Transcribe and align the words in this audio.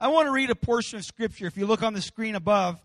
I 0.00 0.08
want 0.08 0.26
to 0.26 0.32
read 0.32 0.50
a 0.50 0.54
portion 0.54 0.98
of 0.98 1.04
scripture. 1.04 1.46
If 1.46 1.56
you 1.56 1.66
look 1.66 1.82
on 1.82 1.92
the 1.92 2.00
screen 2.00 2.34
above, 2.34 2.80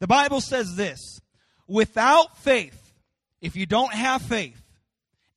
the 0.00 0.06
Bible 0.06 0.40
says 0.40 0.74
this 0.76 1.20
Without 1.68 2.38
faith, 2.38 2.94
if 3.40 3.54
you 3.54 3.66
don't 3.66 3.92
have 3.92 4.22
faith, 4.22 4.60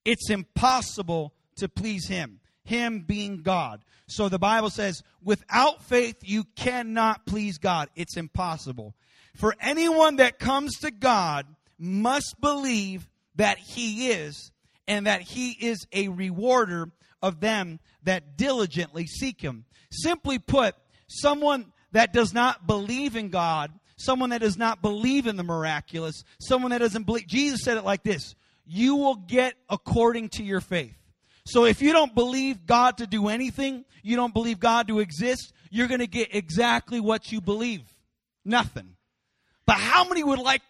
it's 0.05 0.29
impossible 0.29 1.33
to 1.57 1.67
please 1.67 2.07
Him. 2.07 2.39
Him 2.63 3.01
being 3.01 3.41
God. 3.41 3.81
So 4.07 4.29
the 4.29 4.39
Bible 4.39 4.69
says, 4.69 5.03
without 5.21 5.83
faith, 5.83 6.17
you 6.23 6.45
cannot 6.55 7.25
please 7.25 7.57
God. 7.57 7.89
It's 7.95 8.15
impossible. 8.15 8.95
For 9.35 9.53
anyone 9.59 10.17
that 10.17 10.39
comes 10.39 10.77
to 10.79 10.91
God 10.91 11.45
must 11.77 12.39
believe 12.39 13.09
that 13.35 13.57
He 13.57 14.11
is 14.11 14.51
and 14.87 15.07
that 15.07 15.21
He 15.21 15.51
is 15.51 15.85
a 15.91 16.07
rewarder 16.07 16.89
of 17.21 17.41
them 17.41 17.79
that 18.03 18.37
diligently 18.37 19.05
seek 19.05 19.41
Him. 19.41 19.65
Simply 19.89 20.39
put, 20.39 20.75
someone 21.07 21.71
that 21.91 22.13
does 22.13 22.33
not 22.33 22.67
believe 22.67 23.15
in 23.15 23.29
God, 23.29 23.71
someone 23.97 24.29
that 24.29 24.41
does 24.41 24.57
not 24.57 24.81
believe 24.81 25.27
in 25.27 25.35
the 25.35 25.43
miraculous, 25.43 26.23
someone 26.39 26.71
that 26.71 26.79
doesn't 26.79 27.03
believe, 27.03 27.27
Jesus 27.27 27.61
said 27.63 27.77
it 27.77 27.85
like 27.85 28.03
this 28.03 28.35
you 28.69 28.97
will 28.97 29.15
get 29.15 29.55
according 29.69 30.29
to 30.29 30.43
your 30.43 30.59
faith. 30.59 30.97
So 31.45 31.63
if 31.63 31.81
you 31.81 31.93
don't 31.93 32.13
believe 32.13 32.65
God 32.65 32.97
to 32.97 33.07
do 33.07 33.29
anything, 33.29 33.85
you 34.03 34.17
don't 34.17 34.33
believe 34.33 34.59
God 34.59 34.89
to 34.89 34.99
exist, 34.99 35.53
you're 35.71 35.87
going 35.87 36.01
to 36.01 36.07
get 36.07 36.35
exactly 36.35 36.99
what 36.99 37.31
you 37.31 37.39
believe. 37.39 37.83
Nothing. 38.43 38.95
But 39.65 39.77
how 39.77 40.07
many 40.07 40.23
would 40.23 40.39
like 40.39 40.61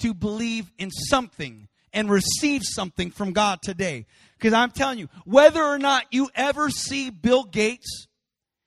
to 0.00 0.14
believe 0.14 0.70
in 0.78 0.90
something 0.90 1.68
and 1.92 2.10
receive 2.10 2.62
something 2.64 3.10
from 3.10 3.32
God 3.34 3.60
today? 3.62 4.06
Because 4.38 4.54
I'm 4.54 4.70
telling 4.70 4.98
you, 4.98 5.08
whether 5.24 5.62
or 5.62 5.78
not 5.78 6.06
you 6.10 6.30
ever 6.34 6.70
see 6.70 7.10
Bill 7.10 7.44
Gates, 7.44 8.06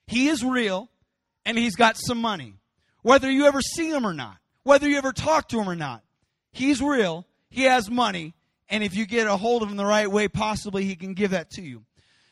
he 0.05 0.27
is 0.27 0.43
real 0.43 0.89
and 1.49 1.57
he's 1.57 1.75
got 1.75 1.97
some 1.97 2.21
money. 2.21 2.53
Whether 3.01 3.31
you 3.31 3.47
ever 3.47 3.59
see 3.59 3.89
him 3.89 4.05
or 4.05 4.13
not, 4.13 4.37
whether 4.61 4.87
you 4.87 4.99
ever 4.99 5.11
talk 5.11 5.49
to 5.49 5.59
him 5.59 5.67
or 5.67 5.75
not, 5.75 6.03
he's 6.51 6.79
real, 6.79 7.25
he 7.49 7.63
has 7.63 7.89
money, 7.89 8.35
and 8.69 8.83
if 8.83 8.95
you 8.95 9.07
get 9.07 9.25
a 9.25 9.35
hold 9.35 9.63
of 9.63 9.69
him 9.71 9.75
the 9.75 9.83
right 9.83 10.11
way, 10.11 10.27
possibly 10.27 10.85
he 10.85 10.95
can 10.95 11.15
give 11.15 11.31
that 11.31 11.49
to 11.51 11.63
you. 11.63 11.85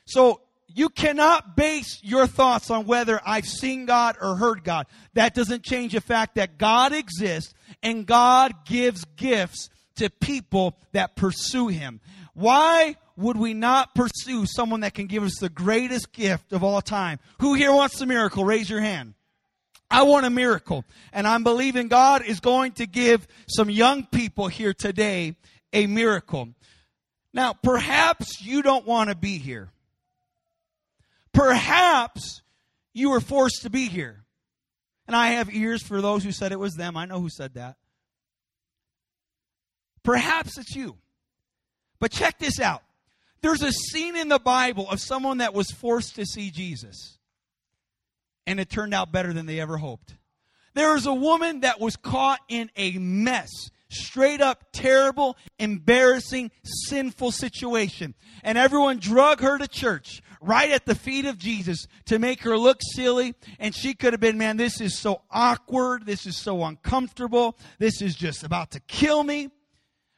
So 0.05 0.41
you 0.67 0.89
cannot 0.89 1.55
base 1.55 1.99
your 2.03 2.27
thoughts 2.27 2.69
on 2.69 2.85
whether 2.85 3.19
I've 3.25 3.47
seen 3.47 3.87
God 3.87 4.17
or 4.21 4.35
heard 4.35 4.63
God. 4.63 4.85
That 5.15 5.33
doesn't 5.33 5.63
change 5.63 5.93
the 5.93 6.01
fact 6.01 6.35
that 6.35 6.59
God 6.59 6.93
exists 6.93 7.55
and 7.81 8.05
God 8.05 8.65
gives 8.65 9.03
gifts 9.15 9.69
to 9.95 10.11
people 10.11 10.77
that 10.91 11.15
pursue 11.15 11.69
him. 11.69 12.01
Why 12.37 12.97
would 13.15 13.35
we 13.35 13.55
not 13.55 13.95
pursue 13.95 14.45
someone 14.45 14.81
that 14.81 14.93
can 14.93 15.07
give 15.07 15.23
us 15.23 15.39
the 15.39 15.49
greatest 15.49 16.13
gift 16.13 16.53
of 16.53 16.63
all 16.63 16.83
time? 16.83 17.17
Who 17.39 17.55
here 17.55 17.73
wants 17.73 17.99
a 17.99 18.05
miracle? 18.05 18.45
Raise 18.45 18.69
your 18.69 18.79
hand. 18.79 19.15
I 19.89 20.03
want 20.03 20.27
a 20.27 20.29
miracle. 20.29 20.85
And 21.11 21.25
I'm 21.27 21.43
believing 21.43 21.87
God 21.87 22.23
is 22.23 22.39
going 22.39 22.73
to 22.73 22.85
give 22.85 23.27
some 23.47 23.71
young 23.71 24.05
people 24.05 24.49
here 24.49 24.75
today 24.75 25.35
a 25.73 25.87
miracle. 25.87 26.49
Now, 27.33 27.53
perhaps 27.53 28.39
you 28.39 28.61
don't 28.61 28.85
want 28.85 29.09
to 29.09 29.15
be 29.15 29.39
here. 29.39 29.71
Perhaps 31.33 32.43
you 32.93 33.09
were 33.09 33.19
forced 33.19 33.63
to 33.63 33.71
be 33.71 33.87
here. 33.87 34.23
And 35.07 35.15
I 35.15 35.29
have 35.29 35.51
ears 35.51 35.81
for 35.81 36.03
those 36.03 36.23
who 36.23 36.31
said 36.31 36.51
it 36.51 36.59
was 36.59 36.75
them. 36.75 36.97
I 36.97 37.05
know 37.05 37.19
who 37.19 37.29
said 37.29 37.55
that. 37.55 37.77
Perhaps 40.03 40.59
it's 40.59 40.75
you. 40.75 40.97
But 41.99 42.11
check 42.11 42.39
this 42.39 42.59
out. 42.59 42.83
There's 43.41 43.61
a 43.61 43.71
scene 43.71 44.15
in 44.15 44.29
the 44.29 44.39
Bible 44.39 44.89
of 44.89 44.99
someone 44.99 45.39
that 45.39 45.53
was 45.53 45.69
forced 45.71 46.15
to 46.15 46.25
see 46.25 46.51
Jesus. 46.51 47.17
And 48.45 48.59
it 48.59 48.69
turned 48.69 48.93
out 48.93 49.11
better 49.11 49.33
than 49.33 49.45
they 49.45 49.59
ever 49.59 49.77
hoped. 49.77 50.15
There 50.73 50.93
was 50.93 51.05
a 51.05 51.13
woman 51.13 51.61
that 51.61 51.79
was 51.79 51.95
caught 51.95 52.39
in 52.49 52.69
a 52.75 52.97
mess 52.97 53.49
straight 53.89 54.41
up 54.41 54.65
terrible, 54.73 55.37
embarrassing, 55.59 56.51
sinful 56.63 57.31
situation. 57.31 58.13
And 58.43 58.57
everyone 58.57 58.99
drug 58.99 59.41
her 59.41 59.57
to 59.57 59.67
church 59.67 60.21
right 60.41 60.71
at 60.71 60.85
the 60.85 60.95
feet 60.95 61.25
of 61.25 61.37
Jesus 61.37 61.87
to 62.05 62.19
make 62.19 62.41
her 62.41 62.57
look 62.57 62.79
silly. 62.93 63.33
And 63.59 63.73
she 63.73 63.93
could 63.93 64.13
have 64.13 64.19
been, 64.19 64.37
man, 64.37 64.57
this 64.57 64.81
is 64.81 64.97
so 64.97 65.21
awkward. 65.31 66.05
This 66.05 66.25
is 66.25 66.37
so 66.37 66.63
uncomfortable. 66.63 67.57
This 67.79 68.01
is 68.01 68.15
just 68.15 68.43
about 68.43 68.71
to 68.71 68.79
kill 68.81 69.23
me. 69.23 69.49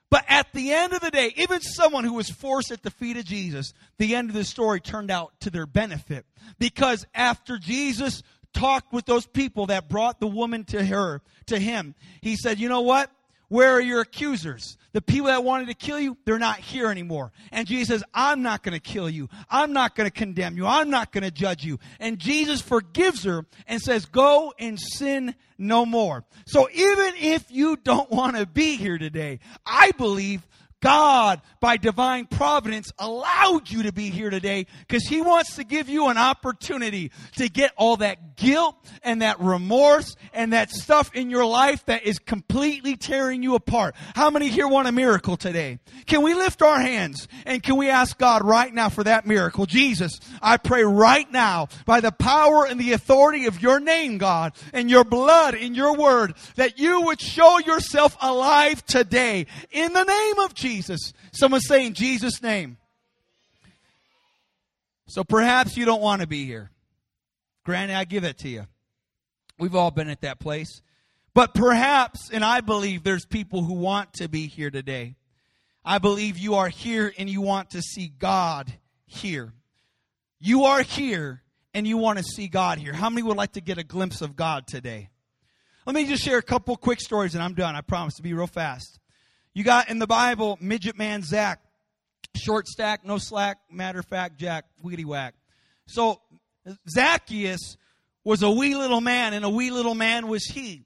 But 0.09 0.25
at 0.28 0.52
the 0.53 0.72
end 0.72 0.94
of 0.94 1.02
the 1.02 1.12
day, 1.12 1.34
even 1.38 1.62
someone 1.62 2.03
who 2.03 2.14
was 2.14 2.30
forced 2.30 2.72
at 2.72 2.81
the 2.81 2.90
feet 2.90 3.18
of 3.18 3.25
Jesus, 3.25 3.74
the 3.97 4.16
end 4.16 4.30
of 4.30 4.36
the 4.36 4.44
story 4.44 4.80
turned 4.80 5.12
out 5.12 5.34
to 5.42 5.50
their 5.50 5.68
benefit. 5.68 6.25
Because 6.58 7.06
after 7.14 7.58
Jesus 7.59 8.24
talked 8.53 8.92
with 8.92 9.06
those 9.06 9.28
people 9.28 9.68
that 9.68 9.88
brought 9.88 10.19
the 10.19 10.28
woman 10.28 10.64
to 10.66 10.84
her, 10.84 11.22
to 11.46 11.59
him, 11.59 11.94
he 12.22 12.36
said, 12.36 12.59
you 12.59 12.69
know 12.69 12.81
what? 12.81 13.12
Where 13.50 13.72
are 13.72 13.82
your 13.82 14.02
accusers? 14.02 14.78
The 14.94 15.02
people 15.02 15.28
that 15.28 15.44
wanted 15.44 15.68
to 15.68 15.74
kill 15.74 16.00
you, 16.00 16.18
they're 16.26 16.40
not 16.40 16.60
here 16.60 16.90
anymore. 16.90 17.32
And 17.52 17.68
Jesus 17.68 17.90
says, 17.90 18.04
I'm 18.14 18.42
not 18.42 18.64
going 18.64 18.74
to 18.74 18.80
kill 18.80 19.10
you. 19.10 19.30
I'm 19.50 19.74
not 19.74 19.96
going 19.96 20.10
to 20.10 20.14
condemn 20.16 20.56
you. 20.56 20.66
I'm 20.66 20.90
not 20.90 21.12
going 21.12 21.24
to 21.24 21.32
judge 21.32 21.64
you. 21.64 21.80
And 22.00 22.18
Jesus 22.18 22.62
forgives 22.62 23.24
her 23.24 23.46
and 23.68 23.82
says, 23.82 24.06
go 24.06 24.54
and 24.58 24.80
sin 24.80 25.36
no 25.58 25.86
more. 25.86 26.26
So 26.48 26.70
even 26.74 27.14
if 27.18 27.52
you 27.52 27.76
don't 27.76 28.10
want 28.10 28.38
to 28.38 28.46
be 28.48 28.78
here 28.78 28.98
today, 28.98 29.40
I 29.66 29.92
believe 29.98 30.48
God, 30.82 31.42
by 31.60 31.76
divine 31.76 32.26
providence, 32.26 32.92
allowed 32.98 33.70
you 33.70 33.84
to 33.84 33.92
be 33.92 34.10
here 34.10 34.30
today 34.30 34.66
because 34.88 35.04
He 35.04 35.22
wants 35.22 35.56
to 35.58 35.66
give 35.66 35.90
you 35.90 36.08
an 36.08 36.18
opportunity 36.18 37.12
to 37.36 37.50
get 37.50 37.74
all 37.76 37.98
that 37.98 38.38
guilt 38.38 38.76
and 39.04 39.22
that 39.22 39.42
remorse 39.42 40.16
and 40.34 40.54
that 40.54 40.70
stuff 40.70 41.14
in 41.14 41.30
your 41.30 41.46
life 41.46 41.86
that 41.88 42.04
is 42.04 42.18
completely 42.18 42.96
tearing 42.96 43.44
you 43.44 43.56
apart. 43.56 43.96
How 44.16 44.30
many 44.30 44.48
here 44.48 44.70
want 44.70 44.88
a 44.88 44.94
miracle 44.94 45.36
today? 45.36 45.80
Can 46.06 46.22
we 46.22 46.34
lift 46.34 46.62
our 46.62 46.80
hands 46.80 47.28
and 47.46 47.62
can 47.62 47.76
we 47.76 47.90
ask 47.90 48.18
God 48.18 48.46
right 48.46 48.74
now 48.74 48.88
for 48.88 49.04
that 49.04 49.26
miracle? 49.28 49.66
Jesus, 49.66 50.18
I 50.42 50.56
pray 50.56 50.84
right 50.84 51.30
now 51.30 51.68
by 51.86 52.00
the 52.00 52.12
power 52.12 52.66
and 52.66 52.80
the 52.80 52.94
authority 52.94 53.48
of 53.48 53.62
your 53.62 53.82
name, 53.82 54.18
God, 54.18 54.54
and 54.72 54.90
your 54.90 55.04
blood 55.04 55.56
in 55.56 55.76
your 55.76 55.98
word, 55.98 56.36
that 56.56 56.80
you 56.80 57.02
would 57.02 57.20
show 57.20 57.60
yourself 57.60 58.16
alive 58.22 58.86
today 58.86 59.46
in 59.72 59.92
the 59.92 60.06
name 60.06 60.40
of 60.40 60.54
Jesus. 60.54 60.69
Jesus. 60.69 61.13
Someone 61.31 61.62
say 61.62 61.85
in 61.85 61.94
Jesus' 61.96 62.44
name. 62.44 62.78
So 65.07 65.24
perhaps 65.24 65.75
you 65.75 65.85
don't 65.85 66.02
want 66.02 66.22
to 66.22 66.28
be 66.28 66.46
here. 66.46 66.69
Granted, 67.66 67.96
I 67.96 68.06
give 68.06 68.24
it 68.24 68.38
to 68.40 68.50
you. 68.50 68.68
We've 69.57 69.75
all 69.75 69.90
been 69.90 70.09
at 70.09 70.22
that 70.22 70.40
place. 70.40 70.81
But 71.34 71.56
perhaps, 71.56 72.30
and 72.31 72.44
I 72.46 72.62
believe 72.62 73.03
there's 73.03 73.25
people 73.25 73.63
who 73.63 73.74
want 73.74 74.13
to 74.13 74.28
be 74.28 74.47
here 74.47 74.69
today. 74.69 75.16
I 75.84 75.97
believe 75.97 76.38
you 76.38 76.56
are 76.56 76.69
here 76.69 77.12
and 77.18 77.28
you 77.28 77.41
want 77.41 77.72
to 77.72 77.81
see 77.81 78.12
God 78.19 78.72
here. 79.07 79.53
You 80.40 80.66
are 80.66 80.84
here 80.84 81.41
and 81.74 81.88
you 81.88 81.97
want 81.97 82.19
to 82.19 82.24
see 82.24 82.47
God 82.47 82.78
here. 82.78 82.94
How 82.94 83.09
many 83.09 83.24
would 83.24 83.38
like 83.38 83.53
to 83.53 83.62
get 83.62 83.80
a 83.80 83.84
glimpse 83.84 84.22
of 84.22 84.36
God 84.36 84.68
today? 84.68 85.09
Let 85.88 85.96
me 85.96 86.06
just 86.06 86.24
share 86.24 86.38
a 86.38 86.44
couple 86.44 86.75
quick 86.78 87.01
stories 87.01 87.34
and 87.34 87.44
I'm 87.44 87.56
done. 87.56 87.75
I 87.75 87.81
promise 87.81 88.16
to 88.16 88.22
be 88.22 88.34
real 88.34 88.46
fast. 88.46 89.00
You 89.54 89.64
got 89.64 89.90
in 89.90 90.00
the 90.00 90.08
Bible, 90.08 90.58
midget 90.62 90.98
man 90.98 91.24
Zach, 91.24 91.60
short 92.36 92.68
stack, 92.68 93.06
no 93.06 93.18
slack, 93.18 93.58
matter 93.72 94.00
of 94.00 94.06
fact, 94.06 94.38
Jack, 94.38 94.66
wiggity 94.84 95.06
whack. 95.06 95.34
So 95.88 96.22
Zacchaeus 96.90 97.78
was 98.24 98.44
a 98.44 98.52
wee 98.52 98.76
little 98.76 99.02
man, 99.02 99.34
and 99.34 99.44
a 99.44 99.50
wee 99.50 99.72
little 99.72 99.96
man 99.96 100.28
was 100.28 100.46
he. 100.46 100.86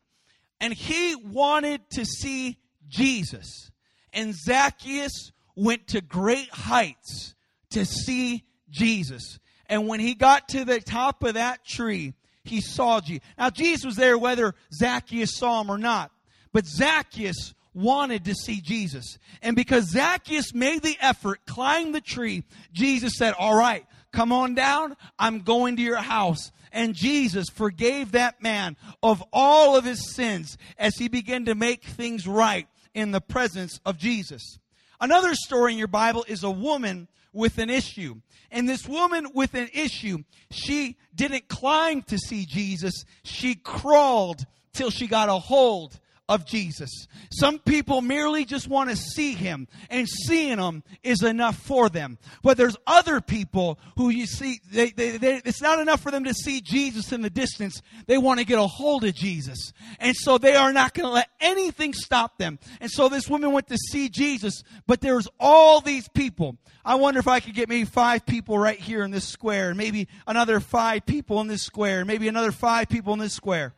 And 0.61 0.73
he 0.73 1.15
wanted 1.15 1.81
to 1.91 2.05
see 2.05 2.57
Jesus. 2.87 3.69
And 4.13 4.33
Zacchaeus 4.33 5.31
went 5.55 5.87
to 5.89 6.01
great 6.01 6.49
heights 6.49 7.35
to 7.71 7.85
see 7.85 8.43
Jesus. 8.69 9.39
And 9.67 9.87
when 9.87 9.99
he 9.99 10.13
got 10.13 10.49
to 10.49 10.63
the 10.63 10.79
top 10.79 11.23
of 11.23 11.33
that 11.33 11.65
tree, 11.65 12.13
he 12.43 12.61
saw 12.61 13.01
Jesus. 13.01 13.23
Now, 13.37 13.49
Jesus 13.49 13.85
was 13.85 13.95
there 13.95 14.17
whether 14.17 14.55
Zacchaeus 14.73 15.35
saw 15.35 15.61
him 15.61 15.69
or 15.69 15.77
not. 15.77 16.11
But 16.51 16.65
Zacchaeus 16.65 17.53
wanted 17.73 18.25
to 18.25 18.35
see 18.35 18.61
Jesus. 18.61 19.17
And 19.41 19.55
because 19.55 19.89
Zacchaeus 19.89 20.53
made 20.53 20.83
the 20.83 20.97
effort, 21.01 21.45
climbed 21.45 21.95
the 21.95 22.01
tree, 22.01 22.43
Jesus 22.71 23.13
said, 23.17 23.33
All 23.37 23.57
right, 23.57 23.85
come 24.11 24.31
on 24.31 24.55
down. 24.55 24.95
I'm 25.17 25.41
going 25.41 25.75
to 25.77 25.81
your 25.81 25.97
house. 25.97 26.51
And 26.71 26.95
Jesus 26.95 27.49
forgave 27.49 28.13
that 28.13 28.41
man 28.41 28.77
of 29.03 29.23
all 29.31 29.75
of 29.75 29.85
his 29.85 30.13
sins 30.13 30.57
as 30.77 30.95
he 30.95 31.07
began 31.07 31.45
to 31.45 31.55
make 31.55 31.83
things 31.83 32.27
right 32.27 32.67
in 32.95 33.11
the 33.11 33.21
presence 33.21 33.79
of 33.85 33.97
Jesus. 33.97 34.57
Another 34.99 35.35
story 35.35 35.73
in 35.73 35.77
your 35.77 35.87
Bible 35.87 36.25
is 36.27 36.43
a 36.43 36.49
woman 36.51 37.07
with 37.31 37.57
an 37.57 37.69
issue. 37.69 38.15
And 38.49 38.69
this 38.69 38.87
woman 38.87 39.27
with 39.33 39.53
an 39.55 39.69
issue, 39.73 40.19
she 40.49 40.97
didn't 41.13 41.47
climb 41.47 42.03
to 42.03 42.17
see 42.17 42.45
Jesus. 42.45 43.05
She 43.23 43.55
crawled 43.55 44.45
till 44.73 44.89
she 44.89 45.07
got 45.07 45.29
a 45.29 45.33
hold 45.33 45.99
of 46.29 46.45
Jesus. 46.45 47.07
Some 47.31 47.59
people 47.59 48.01
merely 48.01 48.45
just 48.45 48.67
want 48.67 48.89
to 48.89 48.95
see 48.95 49.33
him, 49.33 49.67
and 49.89 50.07
seeing 50.07 50.57
him 50.57 50.83
is 51.03 51.21
enough 51.21 51.57
for 51.57 51.89
them. 51.89 52.17
But 52.41 52.57
there's 52.57 52.77
other 52.87 53.19
people 53.19 53.77
who 53.97 54.09
you 54.09 54.25
see, 54.25 54.59
they, 54.71 54.91
they, 54.91 55.17
they, 55.17 55.41
it's 55.43 55.61
not 55.61 55.79
enough 55.79 56.01
for 56.01 56.11
them 56.11 56.23
to 56.23 56.33
see 56.33 56.61
Jesus 56.61 57.11
in 57.11 57.21
the 57.21 57.29
distance. 57.29 57.81
They 58.07 58.17
want 58.17 58.39
to 58.39 58.45
get 58.45 58.57
a 58.57 58.67
hold 58.67 59.03
of 59.03 59.13
Jesus. 59.13 59.73
And 59.99 60.15
so 60.15 60.37
they 60.37 60.55
are 60.55 60.71
not 60.71 60.93
going 60.93 61.07
to 61.07 61.13
let 61.13 61.29
anything 61.41 61.93
stop 61.93 62.37
them. 62.37 62.57
And 62.79 62.89
so 62.89 63.09
this 63.09 63.29
woman 63.29 63.51
went 63.51 63.67
to 63.67 63.77
see 63.77 64.09
Jesus, 64.09 64.63
but 64.87 65.01
there's 65.01 65.27
all 65.39 65.81
these 65.81 66.07
people. 66.09 66.57
I 66.85 66.95
wonder 66.95 67.19
if 67.19 67.27
I 67.27 67.41
could 67.41 67.53
get 67.53 67.69
maybe 67.69 67.85
five 67.85 68.25
people 68.25 68.57
right 68.57 68.79
here 68.79 69.03
in 69.03 69.11
this 69.11 69.27
square, 69.27 69.69
and 69.69 69.77
maybe 69.77 70.07
another 70.25 70.59
five 70.59 71.05
people 71.05 71.41
in 71.41 71.47
this 71.47 71.63
square, 71.63 72.05
maybe 72.05 72.27
another 72.27 72.51
five 72.51 72.89
people 72.89 73.13
in 73.13 73.19
this 73.19 73.33
square. 73.33 73.73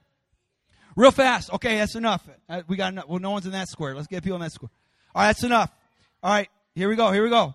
Real 0.95 1.11
fast. 1.11 1.51
Okay, 1.51 1.77
that's 1.77 1.95
enough. 1.95 2.27
Uh, 2.47 2.61
we 2.67 2.77
got 2.77 2.93
enough. 2.93 3.07
Well, 3.07 3.19
no 3.19 3.31
one's 3.31 3.45
in 3.45 3.51
that 3.51 3.67
square. 3.67 3.95
Let's 3.95 4.07
get 4.07 4.23
people 4.23 4.37
in 4.37 4.41
that 4.41 4.53
square. 4.53 4.69
All 5.13 5.21
right, 5.21 5.27
that's 5.27 5.43
enough. 5.43 5.71
All 6.23 6.31
right, 6.31 6.49
here 6.73 6.89
we 6.89 6.95
go. 6.95 7.11
Here 7.11 7.23
we 7.23 7.29
go. 7.29 7.53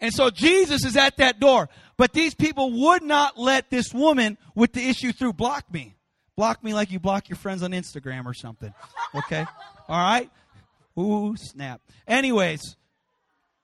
And 0.00 0.12
so 0.12 0.30
Jesus 0.30 0.84
is 0.84 0.96
at 0.96 1.18
that 1.18 1.38
door. 1.38 1.68
But 1.96 2.12
these 2.12 2.34
people 2.34 2.72
would 2.86 3.02
not 3.02 3.38
let 3.38 3.70
this 3.70 3.92
woman 3.94 4.36
with 4.54 4.72
the 4.72 4.88
issue 4.88 5.12
through 5.12 5.34
block 5.34 5.72
me. 5.72 5.94
Block 6.36 6.64
me 6.64 6.74
like 6.74 6.90
you 6.90 6.98
block 6.98 7.28
your 7.28 7.36
friends 7.36 7.62
on 7.62 7.70
Instagram 7.70 8.26
or 8.26 8.34
something. 8.34 8.72
Okay? 9.14 9.46
All 9.88 9.98
right? 9.98 10.30
Ooh, 10.98 11.36
snap. 11.36 11.80
Anyways, 12.08 12.76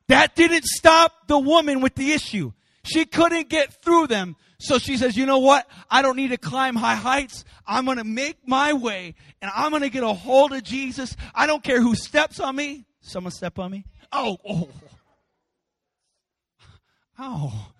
that 0.06 0.36
didn't 0.36 0.64
stop 0.64 1.26
the 1.26 1.38
woman 1.38 1.80
with 1.80 1.94
the 1.94 2.12
issue. 2.12 2.52
She 2.82 3.04
couldn't 3.04 3.48
get 3.48 3.82
through 3.82 4.06
them. 4.06 4.36
So 4.60 4.78
she 4.78 4.96
says, 4.96 5.16
you 5.16 5.26
know 5.26 5.38
what? 5.38 5.68
I 5.90 6.02
don't 6.02 6.16
need 6.16 6.28
to 6.28 6.36
climb 6.36 6.74
high 6.74 6.96
heights. 6.96 7.44
I'm 7.66 7.84
going 7.84 7.98
to 7.98 8.04
make 8.04 8.36
my 8.46 8.72
way 8.72 9.14
and 9.40 9.50
I'm 9.54 9.70
going 9.70 9.82
to 9.82 9.90
get 9.90 10.02
a 10.02 10.12
hold 10.12 10.52
of 10.52 10.64
Jesus. 10.64 11.16
I 11.34 11.46
don't 11.46 11.62
care 11.62 11.80
who 11.80 11.94
steps 11.94 12.40
on 12.40 12.56
me. 12.56 12.84
Someone 13.00 13.30
step 13.30 13.58
on 13.58 13.70
me? 13.70 13.84
Oh, 14.12 14.36
oh. 14.48 14.68
Oh. 17.18 17.70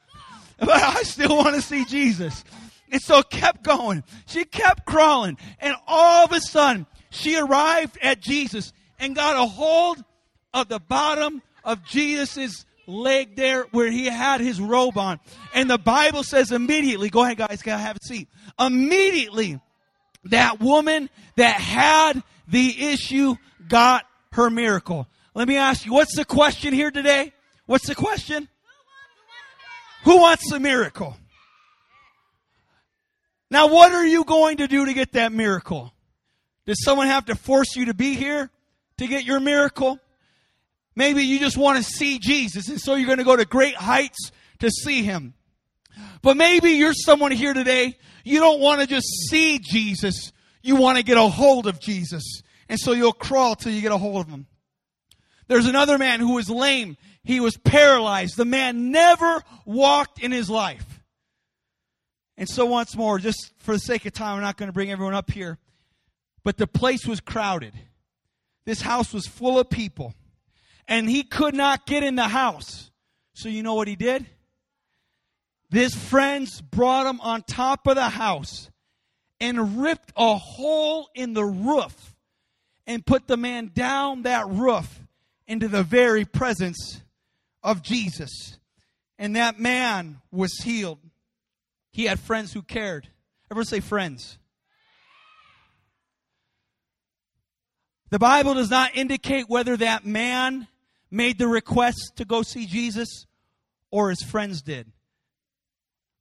But 0.59 0.71
I 0.83 1.03
still 1.03 1.37
want 1.37 1.55
to 1.57 1.63
see 1.63 1.85
Jesus. 1.85 2.45
And 2.91 3.03
so 3.03 3.23
kept 3.23 3.63
going. 3.63 4.03
She 4.27 4.45
kept 4.45 4.87
crawling. 4.87 5.37
And 5.59 5.77
all 5.87 6.25
of 6.25 6.33
a 6.33 6.41
sudden, 6.41 6.87
she 7.11 7.39
arrived 7.39 7.99
at 8.03 8.21
Jesus 8.21 8.73
and 8.99 9.15
got 9.15 9.37
a 9.37 9.47
hold 9.47 10.03
of 10.55 10.69
the 10.69 10.81
bottom 10.81 11.43
of 11.65 11.85
Jesus's 11.85 12.65
leg 12.89 13.37
there 13.37 13.65
where 13.71 13.91
he 13.91 14.07
had 14.07 14.41
his 14.41 14.61
robe 14.61 14.99
on. 14.99 15.21
And 15.55 15.71
the 15.71 15.79
Bible 15.79 16.25
says 16.25 16.51
immediately, 16.51 17.11
go 17.11 17.23
ahead 17.23 17.37
guys, 17.37 17.63
gotta 17.63 17.83
have 17.83 17.97
a 17.97 18.05
seat. 18.05 18.29
Immediately, 18.59 19.61
that 20.25 20.61
woman 20.61 21.11
that 21.37 21.61
had 21.61 22.23
the 22.49 22.91
issue 22.93 23.37
got 23.69 24.07
her 24.33 24.51
miracle. 24.51 25.07
Let 25.35 25.47
me 25.47 25.57
ask 25.57 25.87
you, 25.87 25.93
what's 25.93 26.17
the 26.17 26.25
question 26.25 26.73
here 26.73 26.91
today? 26.91 27.33
What's 27.67 27.87
the 27.87 27.95
question? 27.95 28.49
Who 30.05 30.19
wants 30.19 30.51
a 30.51 30.59
miracle? 30.59 31.17
Now, 33.51 33.69
what 33.69 33.93
are 33.93 34.07
you 34.07 34.25
going 34.25 34.59
to 34.59 34.67
do 34.67 34.87
to 34.87 34.93
get 34.93 35.13
that 35.13 35.33
miracle? 35.33 35.93
Does 36.67 36.83
someone 36.85 37.07
have 37.07 37.27
to 37.27 37.35
force 37.35 37.77
you 37.77 37.87
to 37.87 37.95
be 37.95 38.15
here 38.15 38.51
to 38.99 39.07
get 39.07 39.25
your 39.25 39.41
miracle? 39.41 39.99
Maybe 40.99 41.23
you 41.23 41.39
just 41.39 41.57
want 41.57 41.79
to 41.79 41.85
see 41.85 42.19
Jesus, 42.19 42.69
and 42.69 42.81
so 42.81 42.97
you're 42.97 43.07
going 43.07 43.19
to 43.19 43.25
go 43.25 43.37
to 43.37 43.45
great 43.45 43.77
heights 43.77 44.33
to 44.59 44.69
see 44.69 45.05
him. 45.05 45.33
But 46.23 46.37
maybe 46.37 46.73
you're 46.73 46.93
someone 46.93 47.31
here 47.31 47.55
today, 47.55 47.97
you 48.25 48.41
don't 48.41 48.59
want 48.59 48.81
to 48.81 48.87
just 48.89 49.07
see 49.31 49.61
Jesus, 49.61 50.33
you 50.61 50.75
want 50.75 50.99
to 50.99 51.05
get 51.05 51.17
a 51.17 51.23
hold 51.23 51.69
of 51.69 51.79
Jesus. 51.79 52.43
And 52.69 52.81
so 52.81 52.91
you'll 52.91 53.13
crawl 53.13 53.55
till 53.55 53.71
you 53.71 53.81
get 53.81 53.93
a 53.93 53.97
hold 53.97 54.27
of 54.27 54.29
him. 54.29 54.49
There's 55.47 55.67
another 55.67 55.99
man 55.99 56.19
who 56.19 56.35
was 56.35 56.51
lame. 56.51 56.97
He 57.23 57.39
was 57.39 57.57
paralyzed. 57.57 58.37
The 58.37 58.45
man 58.45 58.91
never 58.91 59.45
walked 59.65 60.21
in 60.21 60.33
his 60.33 60.51
life. 60.51 61.01
And 62.37 62.49
so 62.49 62.67
once 62.67 62.97
more, 62.97 63.21
just 63.21 63.53
for 63.59 63.73
the 63.73 63.79
sake 63.79 64.05
of 64.05 64.15
time, 64.15 64.35
I'm 64.35 64.43
not 64.43 64.57
going 64.57 64.69
to 64.69 64.73
bring 64.73 64.91
everyone 64.91 65.15
up 65.15 65.31
here. 65.31 65.59
But 66.43 66.57
the 66.57 66.67
place 66.67 67.07
was 67.07 67.21
crowded. 67.21 67.73
This 68.65 68.81
house 68.81 69.15
was 69.15 69.29
full 69.29 69.61
of 69.61 69.71
people 69.71 70.13
and 70.89 71.09
he 71.09 71.23
could 71.23 71.55
not 71.55 71.87
get 71.87 72.03
in 72.03 72.17
the 72.17 72.29
house. 72.29 72.91
So 73.35 73.49
you 73.49 73.63
know 73.63 73.75
what 73.75 73.87
he 73.87 73.95
did? 73.95 74.27
His 75.71 75.95
friends 75.95 76.63
brought 76.63 77.07
him 77.07 77.21
on 77.21 77.43
top 77.43 77.87
of 77.87 77.95
the 77.95 78.09
house 78.09 78.71
and 79.39 79.83
ripped 79.83 80.13
a 80.17 80.37
hole 80.37 81.09
in 81.15 81.35
the 81.35 81.45
roof 81.45 82.17
and 82.87 83.05
put 83.05 83.29
the 83.29 83.37
man 83.37 83.71
down 83.75 84.23
that 84.23 84.49
roof 84.49 85.01
into 85.47 85.69
the 85.69 85.83
very 85.83 86.25
presence 86.25 87.03
of 87.63 87.83
Jesus. 87.83 88.59
And 89.19 89.37
that 89.37 89.61
man 89.61 90.21
was 90.33 90.57
healed. 90.63 90.99
He 91.93 92.05
had 92.05 92.19
friends 92.19 92.53
who 92.53 92.63
cared. 92.63 93.09
Everyone 93.51 93.67
say 93.67 93.81
friends. 93.81 94.39
The 98.11 98.19
Bible 98.19 98.55
does 98.55 98.71
not 98.71 98.97
indicate 98.97 99.51
whether 99.51 99.77
that 99.77 100.07
man 100.07 100.67
made 101.11 101.39
the 101.39 101.49
request 101.49 102.13
to 102.17 102.25
go 102.25 102.43
see 102.43 102.67
Jesus 102.67 103.27
or 103.91 104.11
his 104.11 104.23
friends 104.23 104.63
did. 104.63 104.91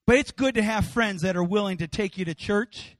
But 0.06 0.18
it's 0.18 0.31
good 0.31 0.56
to 0.56 0.63
have 0.63 0.88
friends 0.88 1.22
that 1.24 1.36
are 1.36 1.44
willing 1.44 1.78
to 1.78 1.88
take 1.88 2.18
you 2.18 2.25
to 2.25 2.34
church. 2.34 2.95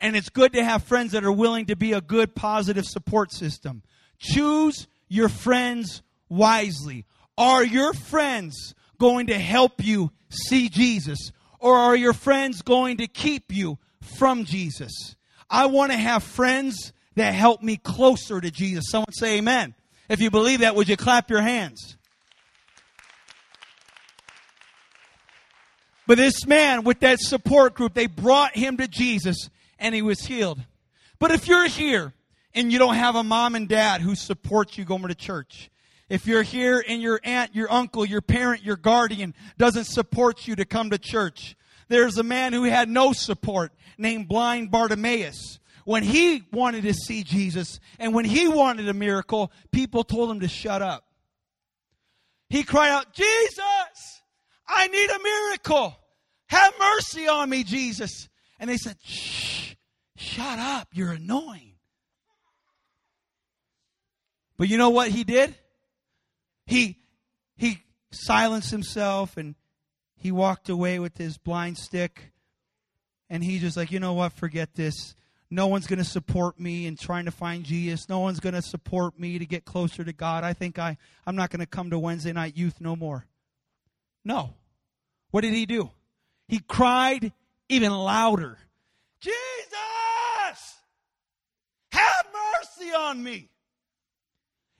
And 0.00 0.16
it's 0.16 0.28
good 0.28 0.52
to 0.54 0.64
have 0.64 0.82
friends 0.82 1.12
that 1.12 1.22
are 1.24 1.32
willing 1.32 1.66
to 1.66 1.76
be 1.76 1.92
a 1.92 2.00
good, 2.00 2.34
positive 2.34 2.84
support 2.84 3.32
system. 3.32 3.82
Choose 4.18 4.88
your 5.08 5.28
friends 5.28 6.02
wisely. 6.28 7.06
Are 7.38 7.64
your 7.64 7.92
friends 7.92 8.74
going 8.98 9.28
to 9.28 9.38
help 9.38 9.84
you 9.84 10.10
see 10.28 10.68
Jesus? 10.68 11.30
Or 11.60 11.76
are 11.76 11.94
your 11.94 12.12
friends 12.12 12.62
going 12.62 12.96
to 12.96 13.06
keep 13.06 13.52
you 13.52 13.78
from 14.18 14.44
Jesus? 14.44 15.14
I 15.48 15.66
want 15.66 15.92
to 15.92 15.98
have 15.98 16.24
friends 16.24 16.92
that 17.14 17.34
help 17.34 17.62
me 17.62 17.76
closer 17.76 18.40
to 18.40 18.50
Jesus. 18.50 18.86
Someone 18.88 19.12
say 19.12 19.38
amen. 19.38 19.74
If 20.08 20.20
you 20.20 20.30
believe 20.30 20.60
that, 20.60 20.74
would 20.74 20.88
you 20.88 20.96
clap 20.96 21.30
your 21.30 21.42
hands? 21.42 21.96
But 26.06 26.18
this 26.18 26.46
man 26.46 26.84
with 26.84 27.00
that 27.00 27.20
support 27.20 27.74
group, 27.74 27.94
they 27.94 28.06
brought 28.06 28.56
him 28.56 28.76
to 28.78 28.88
Jesus 28.88 29.48
and 29.78 29.94
he 29.94 30.02
was 30.02 30.20
healed. 30.20 30.60
But 31.18 31.30
if 31.30 31.46
you're 31.46 31.68
here 31.68 32.12
and 32.54 32.72
you 32.72 32.78
don't 32.78 32.96
have 32.96 33.14
a 33.14 33.22
mom 33.22 33.54
and 33.54 33.68
dad 33.68 34.00
who 34.00 34.14
supports 34.14 34.76
you 34.76 34.84
going 34.84 35.06
to 35.08 35.14
church, 35.14 35.70
if 36.08 36.26
you're 36.26 36.42
here 36.42 36.84
and 36.86 37.00
your 37.00 37.20
aunt, 37.24 37.54
your 37.54 37.72
uncle, 37.72 38.04
your 38.04 38.20
parent, 38.20 38.62
your 38.62 38.76
guardian 38.76 39.34
doesn't 39.56 39.84
support 39.84 40.46
you 40.46 40.56
to 40.56 40.64
come 40.64 40.90
to 40.90 40.98
church, 40.98 41.56
there's 41.88 42.18
a 42.18 42.22
man 42.22 42.52
who 42.52 42.64
had 42.64 42.88
no 42.88 43.12
support 43.12 43.72
named 43.96 44.28
blind 44.28 44.70
Bartimaeus 44.70 45.58
when 45.84 46.02
he 46.02 46.44
wanted 46.52 46.82
to 46.84 46.94
see 46.94 47.22
Jesus 47.22 47.80
and 47.98 48.14
when 48.14 48.24
he 48.24 48.48
wanted 48.48 48.88
a 48.88 48.94
miracle, 48.94 49.52
people 49.70 50.04
told 50.04 50.30
him 50.30 50.40
to 50.40 50.48
shut 50.48 50.82
up. 50.82 51.04
He 52.48 52.62
cried 52.64 52.90
out, 52.90 53.12
Jesus, 53.14 54.22
I 54.68 54.86
need 54.88 55.10
a 55.10 55.18
miracle. 55.22 55.96
Have 56.48 56.74
mercy 56.78 57.26
on 57.26 57.48
me, 57.48 57.64
Jesus. 57.64 58.28
And 58.60 58.68
they 58.68 58.76
said, 58.76 58.96
shh, 59.02 59.74
shut 60.16 60.58
up. 60.58 60.88
You're 60.92 61.12
annoying. 61.12 61.72
But 64.58 64.68
you 64.68 64.76
know 64.76 64.90
what 64.90 65.08
he 65.08 65.24
did? 65.24 65.54
He, 66.66 66.98
he 67.56 67.82
silenced 68.12 68.70
himself 68.70 69.36
and 69.36 69.54
he 70.14 70.30
walked 70.30 70.68
away 70.68 70.98
with 70.98 71.16
his 71.16 71.38
blind 71.38 71.78
stick. 71.78 72.32
And 73.28 73.42
he 73.42 73.58
just 73.58 73.76
like, 73.76 73.90
you 73.90 73.98
know 73.98 74.12
what? 74.12 74.34
Forget 74.34 74.74
this 74.74 75.14
no 75.52 75.66
one's 75.66 75.86
going 75.86 75.98
to 75.98 76.04
support 76.04 76.58
me 76.58 76.86
in 76.86 76.96
trying 76.96 77.26
to 77.26 77.30
find 77.30 77.62
Jesus. 77.62 78.08
No 78.08 78.20
one's 78.20 78.40
going 78.40 78.54
to 78.54 78.62
support 78.62 79.18
me 79.18 79.38
to 79.38 79.44
get 79.44 79.66
closer 79.66 80.02
to 80.02 80.12
God. 80.12 80.44
I 80.44 80.54
think 80.54 80.78
I, 80.78 80.96
I'm 81.26 81.36
not 81.36 81.50
going 81.50 81.60
to 81.60 81.66
come 81.66 81.90
to 81.90 81.98
Wednesday 81.98 82.32
night 82.32 82.56
youth 82.56 82.80
no 82.80 82.96
more. 82.96 83.26
No. 84.24 84.54
What 85.30 85.42
did 85.42 85.52
he 85.52 85.66
do? 85.66 85.90
He 86.48 86.58
cried 86.58 87.32
even 87.68 87.92
louder 87.92 88.58
Jesus, 89.20 90.74
have 91.92 92.26
mercy 92.32 92.92
on 92.92 93.22
me. 93.22 93.50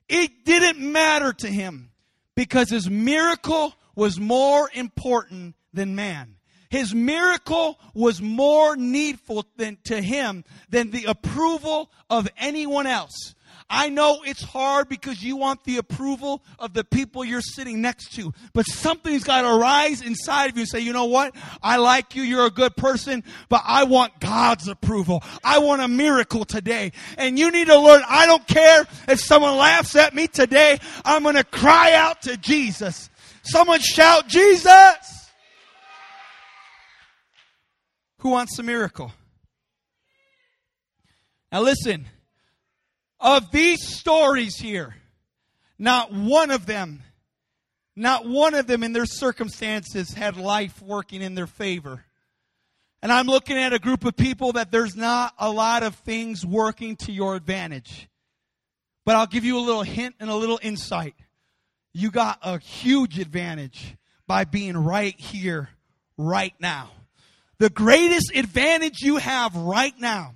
It 0.08 0.44
didn't 0.44 0.80
matter 0.80 1.32
to 1.32 1.48
him 1.48 1.90
because 2.34 2.70
his 2.70 2.90
miracle 2.90 3.74
was 3.94 4.18
more 4.18 4.68
important 4.74 5.54
than 5.72 5.94
man. 5.94 6.36
His 6.72 6.94
miracle 6.94 7.78
was 7.92 8.22
more 8.22 8.76
needful 8.76 9.44
than, 9.58 9.76
to 9.84 10.00
him 10.00 10.42
than 10.70 10.90
the 10.90 11.04
approval 11.04 11.90
of 12.08 12.26
anyone 12.38 12.86
else. 12.86 13.34
I 13.68 13.90
know 13.90 14.22
it's 14.24 14.42
hard 14.42 14.88
because 14.88 15.22
you 15.22 15.36
want 15.36 15.64
the 15.64 15.76
approval 15.76 16.42
of 16.58 16.72
the 16.72 16.82
people 16.82 17.26
you're 17.26 17.42
sitting 17.42 17.82
next 17.82 18.14
to, 18.14 18.32
but 18.54 18.64
something's 18.64 19.22
got 19.22 19.42
to 19.42 19.54
rise 19.54 20.00
inside 20.00 20.48
of 20.48 20.56
you 20.56 20.62
and 20.62 20.68
say, 20.68 20.80
you 20.80 20.94
know 20.94 21.04
what? 21.04 21.36
I 21.62 21.76
like 21.76 22.14
you. 22.14 22.22
You're 22.22 22.46
a 22.46 22.50
good 22.50 22.74
person, 22.74 23.22
but 23.50 23.60
I 23.66 23.84
want 23.84 24.18
God's 24.18 24.66
approval. 24.66 25.22
I 25.44 25.58
want 25.58 25.82
a 25.82 25.88
miracle 25.88 26.46
today. 26.46 26.92
And 27.18 27.38
you 27.38 27.50
need 27.50 27.66
to 27.66 27.78
learn, 27.78 28.02
I 28.08 28.24
don't 28.24 28.46
care 28.46 28.86
if 29.08 29.20
someone 29.20 29.58
laughs 29.58 29.94
at 29.94 30.14
me 30.14 30.26
today. 30.26 30.78
I'm 31.04 31.22
going 31.22 31.36
to 31.36 31.44
cry 31.44 31.92
out 31.92 32.22
to 32.22 32.38
Jesus. 32.38 33.10
Someone 33.42 33.80
shout, 33.80 34.26
Jesus! 34.26 35.21
Who 38.22 38.28
wants 38.28 38.56
a 38.60 38.62
miracle? 38.62 39.10
Now 41.50 41.62
listen, 41.62 42.06
of 43.18 43.50
these 43.50 43.84
stories 43.84 44.54
here, 44.54 44.94
not 45.76 46.12
one 46.12 46.52
of 46.52 46.64
them, 46.64 47.02
not 47.96 48.24
one 48.24 48.54
of 48.54 48.68
them 48.68 48.84
in 48.84 48.92
their 48.92 49.06
circumstances 49.06 50.14
had 50.14 50.36
life 50.36 50.80
working 50.80 51.20
in 51.20 51.34
their 51.34 51.48
favor. 51.48 52.04
And 53.02 53.10
I'm 53.10 53.26
looking 53.26 53.58
at 53.58 53.72
a 53.72 53.80
group 53.80 54.04
of 54.04 54.14
people 54.14 54.52
that 54.52 54.70
there's 54.70 54.94
not 54.94 55.34
a 55.36 55.50
lot 55.50 55.82
of 55.82 55.96
things 55.96 56.46
working 56.46 56.94
to 56.98 57.10
your 57.10 57.34
advantage. 57.34 58.08
But 59.04 59.16
I'll 59.16 59.26
give 59.26 59.44
you 59.44 59.58
a 59.58 59.66
little 59.66 59.82
hint 59.82 60.14
and 60.20 60.30
a 60.30 60.36
little 60.36 60.60
insight. 60.62 61.16
You 61.92 62.12
got 62.12 62.38
a 62.40 62.60
huge 62.60 63.18
advantage 63.18 63.96
by 64.28 64.44
being 64.44 64.76
right 64.76 65.18
here, 65.18 65.70
right 66.16 66.54
now. 66.60 66.92
The 67.62 67.70
greatest 67.70 68.32
advantage 68.34 69.02
you 69.02 69.18
have 69.18 69.54
right 69.54 69.94
now 69.96 70.34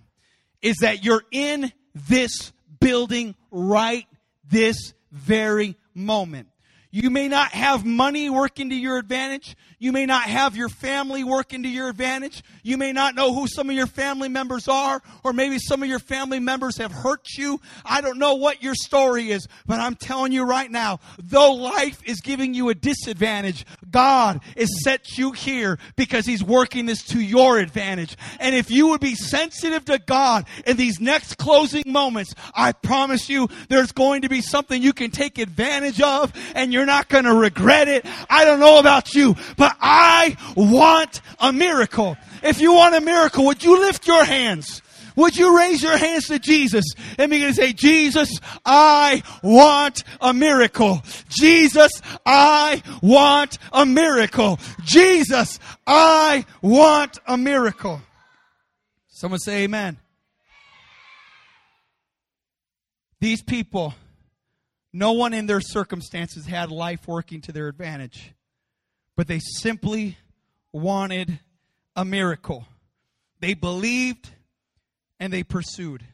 is 0.63 0.77
that 0.83 1.05
you're 1.05 1.25
in 1.33 1.73
this 1.93 2.53
building 2.79 3.35
right 3.51 4.07
this 4.49 4.95
very 5.11 5.77
moment. 5.93 6.47
You 6.91 7.11
may 7.11 7.29
not 7.29 7.51
have 7.51 7.85
money 7.85 8.31
working 8.31 8.71
to 8.71 8.75
your 8.75 8.99
advantage. 8.99 9.57
You 9.79 9.93
may 9.93 10.07
not 10.07 10.23
have 10.23 10.57
your 10.57 10.71
family 10.71 11.23
working 11.23 11.63
to 11.65 11.69
your 11.69 11.91
advantage. 11.91 12.43
You 12.63 12.79
may 12.79 12.93
not 12.93 13.15
know 13.15 13.35
who 13.35 13.47
some 13.47 13.69
of 13.69 13.77
your 13.77 13.87
family 13.87 14.29
members 14.29 14.69
are, 14.69 15.03
or 15.23 15.35
maybe 15.35 15.59
some 15.59 15.83
of 15.83 15.89
your 15.89 15.99
family 15.99 16.41
members 16.41 16.79
have 16.79 16.93
hurt 16.93 17.27
you. 17.37 17.61
I 17.85 18.01
don't 18.01 18.19
know 18.19 18.37
what 18.37 18.63
your 18.63 18.75
story 18.75 19.31
is, 19.31 19.47
but 19.67 19.79
I'm 19.79 19.95
telling 19.95 20.33
you 20.33 20.45
right 20.45 20.71
now, 20.71 21.01
though 21.23 21.53
life 21.53 22.01
is 22.07 22.21
giving 22.21 22.55
you 22.55 22.71
a 22.71 22.75
disadvantage, 22.75 23.67
God 23.91 24.41
has 24.57 24.71
set 24.83 25.19
you 25.19 25.33
here 25.33 25.79
because 25.97 26.25
He's 26.25 26.43
working 26.43 26.87
this 26.87 27.03
to 27.09 27.21
your 27.21 27.59
advantage. 27.59 28.17
And 28.41 28.55
if 28.55 28.71
you 28.71 28.89
would 28.89 29.01
be 29.01 29.15
sensitive 29.15 29.85
to 29.87 29.99
God 29.99 30.47
in 30.67 30.79
these 30.79 31.01
next 31.01 31.37
closing 31.37 31.85
moments, 31.87 32.35
I 32.55 32.73
promise 32.73 33.29
you 33.29 33.49
there's 33.69 33.93
going 33.93 34.23
to 34.23 34.31
be 34.31 34.41
something 34.41 34.83
you 34.83 34.95
can 34.95 35.11
take 35.11 35.39
advantage 35.39 36.01
of 36.01 36.33
and 36.55 36.73
you're 36.77 36.85
not 36.85 37.09
going 37.09 37.25
to 37.25 37.33
regret 37.33 37.89
it. 37.89 38.05
I 38.29 38.45
don't 38.45 38.61
know 38.61 38.79
about 38.79 39.15
you, 39.15 39.35
but 39.57 39.75
I 39.81 40.37
want 40.55 41.23
a 41.41 41.51
miracle. 41.51 42.19
If 42.43 42.61
you 42.61 42.75
want 42.75 42.95
a 42.95 43.01
miracle, 43.01 43.47
would 43.47 43.65
you 43.65 43.81
lift 43.81 44.07
your 44.07 44.23
hands? 44.25 44.83
Would 45.17 45.39
you 45.39 45.57
raise 45.57 45.83
your 45.83 45.97
hands 45.97 46.27
to 46.27 46.39
Jesus 46.39 46.85
and 47.17 47.31
begin 47.31 47.49
to 47.49 47.55
say, 47.55 47.73
Jesus, 47.73 48.29
I 48.67 49.23
want 49.43 50.05
a 50.21 50.35
miracle. 50.35 51.03
Jesus, 51.31 51.91
I 52.27 52.83
want 53.01 53.57
a 53.73 53.87
miracle. 53.87 54.61
Jesus, 54.85 55.59
I 55.87 56.45
want 56.61 57.19
a 57.27 57.39
miracle. 57.39 58.03
Someone 59.09 59.41
say 59.41 59.65
amen. 59.65 59.97
These 63.19 63.43
people, 63.43 63.95
no 64.99 65.13
one 65.13 65.35
in 65.35 65.47
their 65.47 65.61
circumstances 65.61 66.47
had 66.47 66.71
life 66.71 67.07
working 67.07 67.41
to 67.41 67.53
their 67.53 67.69
advantage 67.69 68.33
but 69.17 69.27
they 69.27 69.41
simply 69.41 70.19
wanted 70.73 71.41
a 71.97 72.05
miracle. 72.05 72.67
They 73.41 73.55
believed 73.55 74.31
and 75.19 75.33
they 75.33 75.43
pursued. 75.43 76.05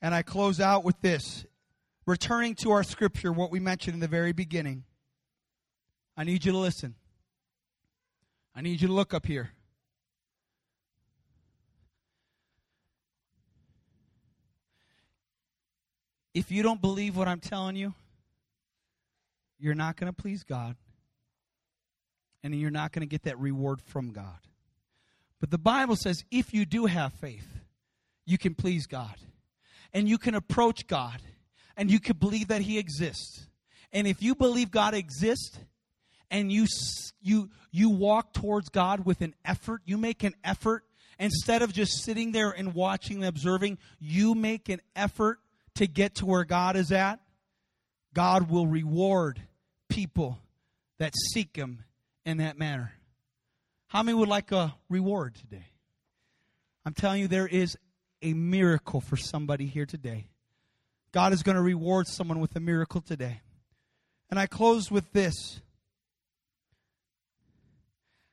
And 0.00 0.14
I 0.14 0.22
close 0.22 0.60
out 0.60 0.84
with 0.84 1.00
this. 1.00 1.46
Returning 2.06 2.54
to 2.56 2.70
our 2.70 2.82
scripture, 2.82 3.32
what 3.32 3.50
we 3.50 3.58
mentioned 3.58 3.94
in 3.94 4.00
the 4.00 4.08
very 4.08 4.32
beginning, 4.32 4.84
I 6.16 6.24
need 6.24 6.44
you 6.44 6.52
to 6.52 6.58
listen. 6.58 6.94
I 8.54 8.60
need 8.60 8.80
you 8.80 8.88
to 8.88 8.94
look 8.94 9.12
up 9.12 9.26
here. 9.26 9.50
If 16.38 16.52
you 16.52 16.62
don't 16.62 16.80
believe 16.80 17.16
what 17.16 17.26
I'm 17.26 17.40
telling 17.40 17.74
you, 17.74 17.94
you're 19.58 19.74
not 19.74 19.96
going 19.96 20.06
to 20.06 20.12
please 20.12 20.44
God 20.44 20.76
and 22.44 22.54
you're 22.54 22.70
not 22.70 22.92
going 22.92 23.00
to 23.00 23.10
get 23.10 23.24
that 23.24 23.40
reward 23.40 23.82
from 23.82 24.12
God. 24.12 24.38
But 25.40 25.50
the 25.50 25.58
Bible 25.58 25.96
says 25.96 26.22
if 26.30 26.54
you 26.54 26.64
do 26.64 26.86
have 26.86 27.12
faith, 27.14 27.58
you 28.24 28.38
can 28.38 28.54
please 28.54 28.86
God. 28.86 29.16
And 29.92 30.08
you 30.08 30.16
can 30.16 30.36
approach 30.36 30.86
God. 30.86 31.20
And 31.76 31.90
you 31.90 31.98
can 31.98 32.16
believe 32.16 32.46
that 32.48 32.60
He 32.60 32.78
exists. 32.78 33.48
And 33.92 34.06
if 34.06 34.22
you 34.22 34.36
believe 34.36 34.70
God 34.70 34.94
exists, 34.94 35.58
and 36.30 36.52
you 36.52 36.66
you 37.20 37.50
you 37.72 37.90
walk 37.90 38.32
towards 38.32 38.68
God 38.68 39.04
with 39.04 39.22
an 39.22 39.34
effort, 39.44 39.82
you 39.86 39.98
make 39.98 40.22
an 40.22 40.36
effort 40.44 40.84
instead 41.18 41.62
of 41.62 41.72
just 41.72 42.04
sitting 42.04 42.30
there 42.30 42.50
and 42.50 42.74
watching 42.74 43.16
and 43.16 43.26
observing, 43.26 43.78
you 43.98 44.36
make 44.36 44.68
an 44.68 44.80
effort 44.94 45.40
to 45.78 45.86
get 45.86 46.16
to 46.16 46.26
where 46.26 46.44
God 46.44 46.76
is 46.76 46.92
at. 46.92 47.20
God 48.12 48.50
will 48.50 48.66
reward 48.66 49.40
people 49.88 50.38
that 50.98 51.14
seek 51.32 51.56
Him 51.56 51.84
in 52.24 52.38
that 52.38 52.58
manner. 52.58 52.92
How 53.86 54.02
many 54.02 54.18
would 54.18 54.28
like 54.28 54.52
a 54.52 54.74
reward 54.88 55.36
today? 55.36 55.66
I'm 56.84 56.94
telling 56.94 57.20
you, 57.20 57.28
there 57.28 57.46
is 57.46 57.76
a 58.22 58.34
miracle 58.34 59.00
for 59.00 59.16
somebody 59.16 59.66
here 59.66 59.86
today. 59.86 60.26
God 61.12 61.32
is 61.32 61.42
going 61.42 61.56
to 61.56 61.62
reward 61.62 62.06
someone 62.08 62.40
with 62.40 62.56
a 62.56 62.60
miracle 62.60 63.00
today. 63.00 63.40
And 64.30 64.38
I 64.38 64.46
close 64.46 64.90
with 64.90 65.12
this. 65.12 65.60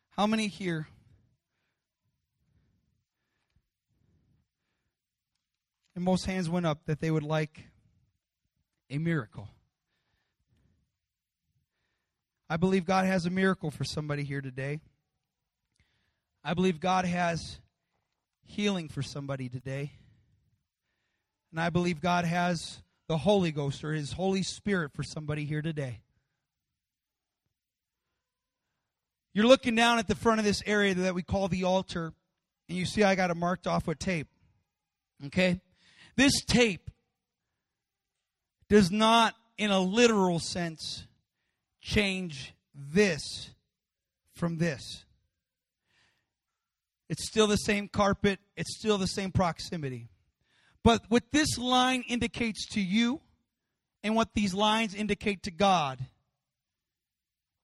How 0.10 0.26
many 0.26 0.48
here 0.48 0.88
and 5.96 6.04
most 6.04 6.26
hands 6.26 6.50
went 6.50 6.66
up 6.66 6.86
that 6.86 7.00
they 7.00 7.10
would 7.10 7.24
like 7.24 7.64
a 8.90 8.98
miracle? 8.98 9.48
I 12.50 12.58
believe 12.58 12.86
God 12.86 13.06
has 13.06 13.26
a 13.26 13.30
miracle 13.30 13.72
for 13.72 13.84
somebody 13.84 14.24
here 14.24 14.42
today. 14.42 14.80
I 16.44 16.54
believe 16.54 16.80
God 16.80 17.06
has 17.06 17.60
healing 18.44 18.88
for 18.88 19.02
somebody 19.02 19.50
today. 19.50 19.94
And 21.52 21.60
I 21.60 21.70
believe 21.70 22.02
God 22.02 22.26
has 22.26 22.84
the 23.08 23.18
Holy 23.18 23.52
Ghost 23.52 23.84
or 23.84 23.94
His 23.94 24.12
Holy 24.12 24.44
Spirit 24.44 24.92
for 24.94 25.04
somebody 25.04 25.46
here 25.46 25.62
today. 25.62 26.02
You're 29.34 29.48
looking 29.48 29.76
down 29.76 30.00
at 30.00 30.08
the 30.08 30.16
front 30.16 30.40
of 30.40 30.46
this 30.46 30.64
area 30.66 30.94
that 30.94 31.16
we 31.16 31.24
call 31.24 31.48
the 31.48 31.66
altar, 31.66 32.14
and 32.70 32.78
you 32.78 32.86
see 32.86 33.04
I 33.04 33.16
got 33.16 33.32
it 33.32 33.36
marked 33.36 33.68
off 33.68 33.88
with 33.88 34.00
tape. 34.00 34.28
Okay? 35.26 35.60
This 36.16 36.44
tape 36.46 36.90
does 38.70 38.92
not, 38.92 39.36
in 39.58 39.72
a 39.72 39.80
literal 39.80 40.40
sense, 40.40 41.06
change 41.82 42.54
this 42.74 43.50
from 44.34 44.58
this. 44.58 45.06
It's 47.10 47.28
still 47.28 47.48
the 47.48 47.58
same 47.58 47.88
carpet, 47.88 48.40
it's 48.58 48.78
still 48.78 48.98
the 48.98 49.08
same 49.08 49.32
proximity. 49.32 50.10
But 50.84 51.04
what 51.10 51.24
this 51.32 51.58
line 51.58 52.04
indicates 52.08 52.68
to 52.70 52.82
you 52.82 53.22
and 54.04 54.16
what 54.16 54.34
these 54.34 54.54
lines 54.54 54.94
indicate 54.94 55.44
to 55.44 55.52
God 55.52 56.00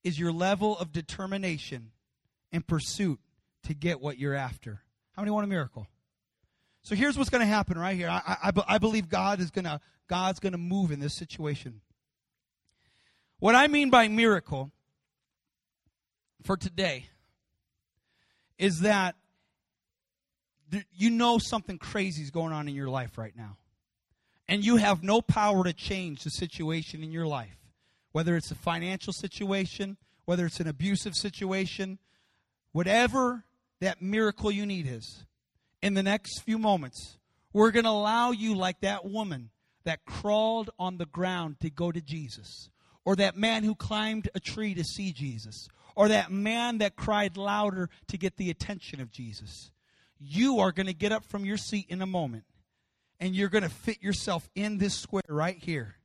is 0.03 0.19
your 0.19 0.31
level 0.31 0.77
of 0.77 0.91
determination 0.91 1.91
and 2.51 2.65
pursuit 2.65 3.19
to 3.63 3.73
get 3.73 4.01
what 4.01 4.17
you're 4.17 4.33
after. 4.33 4.81
How 5.15 5.21
many 5.21 5.31
want 5.31 5.45
a 5.45 5.47
miracle? 5.47 5.87
So 6.83 6.95
here's 6.95 7.17
what's 7.17 7.29
going 7.29 7.41
to 7.41 7.47
happen 7.47 7.77
right 7.77 7.95
here. 7.95 8.09
I, 8.09 8.21
I, 8.43 8.51
I 8.67 8.77
believe 8.77 9.07
God 9.07 9.39
is 9.39 9.51
going 9.51 9.65
to 9.65 9.79
God's 10.07 10.39
going 10.39 10.51
to 10.51 10.57
move 10.57 10.91
in 10.91 10.99
this 10.99 11.15
situation. 11.15 11.81
What 13.39 13.55
I 13.55 13.67
mean 13.67 13.89
by 13.89 14.07
miracle 14.07 14.71
for 16.43 16.57
today 16.57 17.05
is 18.57 18.81
that 18.81 19.15
you 20.91 21.09
know 21.09 21.37
something 21.37 21.77
crazy 21.77 22.23
is 22.23 22.31
going 22.31 22.53
on 22.53 22.67
in 22.67 22.75
your 22.75 22.89
life 22.89 23.17
right 23.17 23.35
now. 23.35 23.57
And 24.47 24.65
you 24.65 24.77
have 24.77 25.01
no 25.01 25.21
power 25.21 25.63
to 25.63 25.73
change 25.73 26.23
the 26.23 26.29
situation 26.29 27.03
in 27.03 27.11
your 27.11 27.25
life. 27.25 27.57
Whether 28.11 28.35
it's 28.35 28.51
a 28.51 28.55
financial 28.55 29.13
situation, 29.13 29.97
whether 30.25 30.45
it's 30.45 30.59
an 30.59 30.67
abusive 30.67 31.15
situation, 31.15 31.99
whatever 32.73 33.45
that 33.79 34.01
miracle 34.01 34.51
you 34.51 34.65
need 34.65 34.87
is. 34.87 35.23
In 35.81 35.93
the 35.93 36.03
next 36.03 36.39
few 36.41 36.57
moments, 36.57 37.17
we're 37.53 37.71
going 37.71 37.85
to 37.85 37.91
allow 37.91 38.31
you, 38.31 38.55
like 38.55 38.81
that 38.81 39.05
woman, 39.05 39.49
that 39.83 40.05
crawled 40.05 40.69
on 40.77 40.97
the 40.97 41.05
ground 41.05 41.59
to 41.61 41.69
go 41.69 41.91
to 41.91 42.01
Jesus, 42.01 42.69
or 43.03 43.15
that 43.15 43.35
man 43.35 43.63
who 43.63 43.75
climbed 43.75 44.29
a 44.35 44.39
tree 44.39 44.73
to 44.75 44.83
see 44.83 45.11
Jesus, 45.11 45.67
or 45.95 46.07
that 46.09 46.31
man 46.31 46.77
that 46.79 46.95
cried 46.95 47.37
louder 47.37 47.89
to 48.07 48.17
get 48.17 48.37
the 48.37 48.49
attention 48.49 49.01
of 49.01 49.11
Jesus. 49.11 49.71
You 50.19 50.59
are 50.59 50.71
going 50.71 50.87
to 50.87 50.93
get 50.93 51.11
up 51.11 51.25
from 51.25 51.45
your 51.45 51.57
seat 51.57 51.87
in 51.89 52.01
a 52.01 52.05
moment 52.05 52.43
and 53.19 53.35
you're 53.35 53.49
going 53.49 53.63
to 53.63 53.69
fit 53.69 54.01
yourself 54.01 54.49
in 54.55 54.77
this 54.77 54.95
square 54.95 55.23
right 55.27 55.57
here 55.57 55.95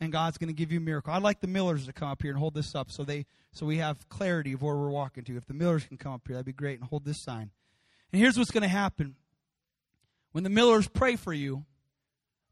and 0.00 0.10
god's 0.10 0.38
going 0.38 0.48
to 0.48 0.54
give 0.54 0.72
you 0.72 0.78
a 0.78 0.82
miracle. 0.82 1.12
I'd 1.12 1.22
like 1.22 1.40
the 1.40 1.46
millers 1.46 1.86
to 1.86 1.92
come 1.92 2.08
up 2.08 2.22
here 2.22 2.30
and 2.30 2.38
hold 2.38 2.54
this 2.54 2.74
up 2.74 2.90
so 2.90 3.04
they 3.04 3.26
so 3.52 3.66
we 3.66 3.78
have 3.78 4.08
clarity 4.08 4.52
of 4.52 4.62
where 4.62 4.76
we're 4.76 4.90
walking 4.90 5.24
to. 5.24 5.36
If 5.36 5.46
the 5.46 5.54
millers 5.54 5.84
can 5.84 5.96
come 5.96 6.12
up 6.12 6.22
here 6.26 6.34
that'd 6.34 6.46
be 6.46 6.52
great 6.52 6.80
and 6.80 6.88
hold 6.88 7.04
this 7.04 7.22
sign 7.22 7.50
and 8.12 8.20
here's 8.20 8.36
what's 8.36 8.50
going 8.50 8.62
to 8.62 8.68
happen. 8.68 9.16
When 10.32 10.44
the 10.44 10.50
millers 10.50 10.88
pray 10.88 11.16
for 11.16 11.32
you 11.32 11.64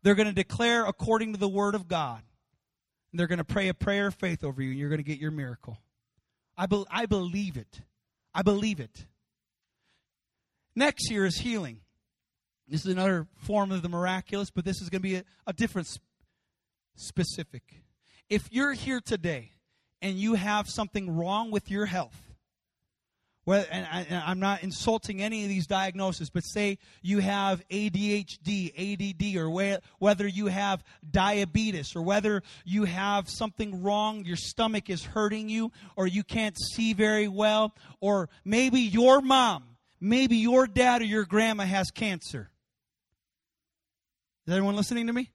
they're 0.03 0.15
going 0.15 0.29
to 0.29 0.35
declare 0.35 0.87
according 0.87 1.33
to 1.33 1.39
the 1.39 1.49
word 1.49 1.75
of 1.75 1.89
god. 1.89 2.23
And 3.11 3.19
they're 3.19 3.27
going 3.27 3.39
to 3.39 3.45
pray 3.45 3.69
a 3.69 3.75
prayer 3.75 4.09
of 4.09 4.15
faith 4.15 4.45
over 4.45 4.63
you 4.63 4.71
and 4.71 4.79
you're 4.79 4.91
going 4.91 5.03
to 5.03 5.05
get 5.05 5.19
your 5.19 5.31
miracle. 5.31 5.79
I, 6.57 6.67
be, 6.67 6.85
I 6.91 7.07
believe 7.07 7.57
it. 7.57 7.81
I 8.35 8.43
believe 8.43 8.81
it. 8.81 9.07
Next 10.75 11.09
here 11.09 11.25
is 11.25 11.39
healing. 11.39 11.81
This 12.69 12.85
is 12.85 12.93
another 12.93 13.27
form 13.37 13.73
of 13.73 13.83
the 13.83 13.89
miraculous, 13.89 14.51
but 14.51 14.65
this 14.65 14.81
is 14.83 14.91
going 14.91 15.01
to 15.01 15.09
be 15.09 15.17
a, 15.17 15.25
a 15.47 15.53
different 15.53 15.89
sp- 15.89 16.05
specific. 16.97 17.63
If 18.29 18.49
you're 18.51 18.75
here 18.75 19.01
today 19.01 19.53
and 20.03 20.17
you 20.17 20.35
have 20.35 20.69
something 20.69 21.17
wrong 21.17 21.51
with 21.51 21.71
your 21.71 21.87
health, 21.87 22.28
well, 23.49 23.65
and, 23.71 23.87
I, 23.91 24.31
am 24.31 24.41
not 24.41 24.63
insulting 24.63 25.23
any 25.23 25.43
of 25.43 25.49
these 25.49 25.67
diagnoses, 25.67 26.29
but 26.29 26.43
say 26.43 26.77
you 27.01 27.21
have 27.21 27.67
ADHD, 27.71 28.75
ADD, 28.77 29.37
or 29.39 29.81
whether 29.99 30.27
you 30.27 30.49
have 30.49 30.85
diabetes, 31.11 31.97
or 31.97 32.03
whether 32.03 32.43
you 32.67 32.85
have 32.85 33.31
something 33.31 33.83
wrong, 33.83 34.27
your 34.27 34.37
stomach 34.37 34.91
is 34.91 35.03
hurting 35.03 35.49
you, 35.49 35.73
or 35.97 36.07
you 36.07 36.25
can't 36.25 36.59
see 36.59 36.93
very 36.93 37.27
well, 37.27 37.75
or 38.03 38.29
maybe 38.45 38.81
your 38.81 39.23
mom, 39.23 39.65
maybe 39.99 40.37
your 40.37 40.67
dad 40.67 41.01
or 41.01 41.07
your 41.07 41.25
grandma 41.25 41.65
has 41.65 41.91
cancer. 41.91 42.51
Is 44.47 44.53
everyone 44.53 44.77
listening 44.77 45.07
to 45.07 45.15
me? 45.15 45.31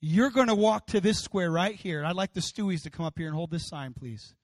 You're 0.00 0.30
going 0.30 0.46
to 0.46 0.54
walk 0.54 0.86
to 0.86 1.00
this 1.00 1.18
square 1.18 1.50
right 1.50 1.74
here. 1.74 2.04
I'd 2.04 2.14
like 2.14 2.32
the 2.32 2.40
Stewies 2.40 2.84
to 2.84 2.90
come 2.90 3.06
up 3.06 3.18
here 3.18 3.26
and 3.26 3.34
hold 3.34 3.50
this 3.50 3.66
sign, 3.66 3.92
please. 3.92 4.36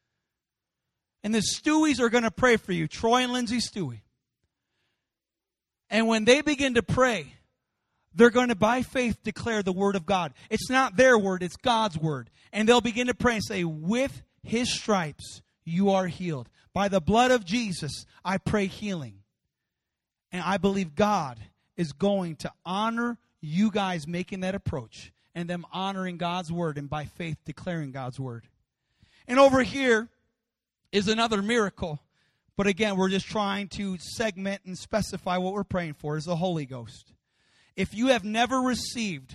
And 1.26 1.34
the 1.34 1.40
Stewies 1.40 1.98
are 1.98 2.08
going 2.08 2.22
to 2.22 2.30
pray 2.30 2.56
for 2.56 2.70
you, 2.70 2.86
Troy 2.86 3.22
and 3.22 3.32
Lindsay 3.32 3.58
Stewie. 3.58 4.02
And 5.90 6.06
when 6.06 6.24
they 6.24 6.40
begin 6.40 6.74
to 6.74 6.84
pray, 6.84 7.34
they're 8.14 8.30
going 8.30 8.50
to, 8.50 8.54
by 8.54 8.82
faith, 8.82 9.24
declare 9.24 9.64
the 9.64 9.72
word 9.72 9.96
of 9.96 10.06
God. 10.06 10.34
It's 10.50 10.70
not 10.70 10.96
their 10.96 11.18
word, 11.18 11.42
it's 11.42 11.56
God's 11.56 11.98
word. 11.98 12.30
And 12.52 12.68
they'll 12.68 12.80
begin 12.80 13.08
to 13.08 13.14
pray 13.14 13.34
and 13.34 13.44
say, 13.44 13.64
With 13.64 14.22
his 14.44 14.72
stripes, 14.72 15.42
you 15.64 15.90
are 15.90 16.06
healed. 16.06 16.48
By 16.72 16.86
the 16.86 17.00
blood 17.00 17.32
of 17.32 17.44
Jesus, 17.44 18.06
I 18.24 18.38
pray 18.38 18.66
healing. 18.66 19.24
And 20.30 20.44
I 20.44 20.58
believe 20.58 20.94
God 20.94 21.40
is 21.76 21.90
going 21.90 22.36
to 22.36 22.52
honor 22.64 23.18
you 23.40 23.72
guys 23.72 24.06
making 24.06 24.42
that 24.42 24.54
approach 24.54 25.12
and 25.34 25.50
them 25.50 25.66
honoring 25.72 26.18
God's 26.18 26.52
word 26.52 26.78
and 26.78 26.88
by 26.88 27.04
faith 27.04 27.38
declaring 27.44 27.90
God's 27.90 28.20
word. 28.20 28.46
And 29.26 29.40
over 29.40 29.64
here 29.64 30.08
is 30.92 31.08
another 31.08 31.42
miracle. 31.42 32.00
But 32.56 32.66
again, 32.66 32.96
we're 32.96 33.10
just 33.10 33.26
trying 33.26 33.68
to 33.76 33.98
segment 33.98 34.62
and 34.64 34.78
specify 34.78 35.36
what 35.36 35.52
we're 35.52 35.64
praying 35.64 35.94
for 35.94 36.16
is 36.16 36.24
the 36.24 36.36
Holy 36.36 36.64
Ghost. 36.64 37.12
If 37.76 37.94
you 37.94 38.08
have 38.08 38.24
never 38.24 38.60
received 38.60 39.34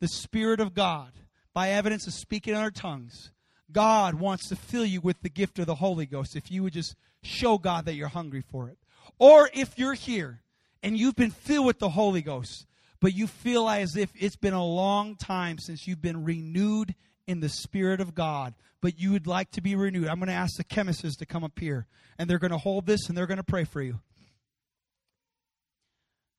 the 0.00 0.08
Spirit 0.08 0.60
of 0.60 0.74
God 0.74 1.12
by 1.54 1.70
evidence 1.70 2.06
of 2.06 2.12
speaking 2.12 2.54
in 2.54 2.60
our 2.60 2.70
tongues, 2.70 3.32
God 3.72 4.14
wants 4.14 4.48
to 4.48 4.56
fill 4.56 4.84
you 4.84 5.00
with 5.00 5.20
the 5.22 5.30
gift 5.30 5.58
of 5.58 5.66
the 5.66 5.76
Holy 5.76 6.06
Ghost 6.06 6.36
if 6.36 6.50
you 6.50 6.62
would 6.62 6.74
just 6.74 6.94
show 7.22 7.58
God 7.58 7.86
that 7.86 7.94
you're 7.94 8.08
hungry 8.08 8.42
for 8.42 8.68
it. 8.68 8.78
Or 9.18 9.50
if 9.52 9.78
you're 9.78 9.94
here 9.94 10.40
and 10.82 10.96
you've 10.96 11.16
been 11.16 11.30
filled 11.30 11.66
with 11.66 11.78
the 11.78 11.90
Holy 11.90 12.22
Ghost, 12.22 12.66
but 13.00 13.14
you 13.14 13.26
feel 13.26 13.68
as 13.68 13.96
if 13.96 14.10
it's 14.14 14.36
been 14.36 14.54
a 14.54 14.64
long 14.64 15.16
time 15.16 15.58
since 15.58 15.86
you've 15.86 16.02
been 16.02 16.24
renewed 16.24 16.94
in 17.28 17.40
the 17.40 17.48
Spirit 17.48 18.00
of 18.00 18.14
God, 18.14 18.54
but 18.80 18.98
you 18.98 19.12
would 19.12 19.26
like 19.26 19.50
to 19.52 19.60
be 19.60 19.76
renewed. 19.76 20.08
I'm 20.08 20.18
going 20.18 20.28
to 20.28 20.34
ask 20.34 20.56
the 20.56 20.64
chemists 20.64 21.16
to 21.16 21.26
come 21.26 21.44
up 21.44 21.58
here, 21.58 21.86
and 22.18 22.28
they're 22.28 22.38
going 22.38 22.50
to 22.50 22.58
hold 22.58 22.86
this 22.86 23.08
and 23.08 23.16
they're 23.16 23.26
going 23.26 23.36
to 23.36 23.44
pray 23.44 23.64
for 23.64 23.80
you. 23.80 24.00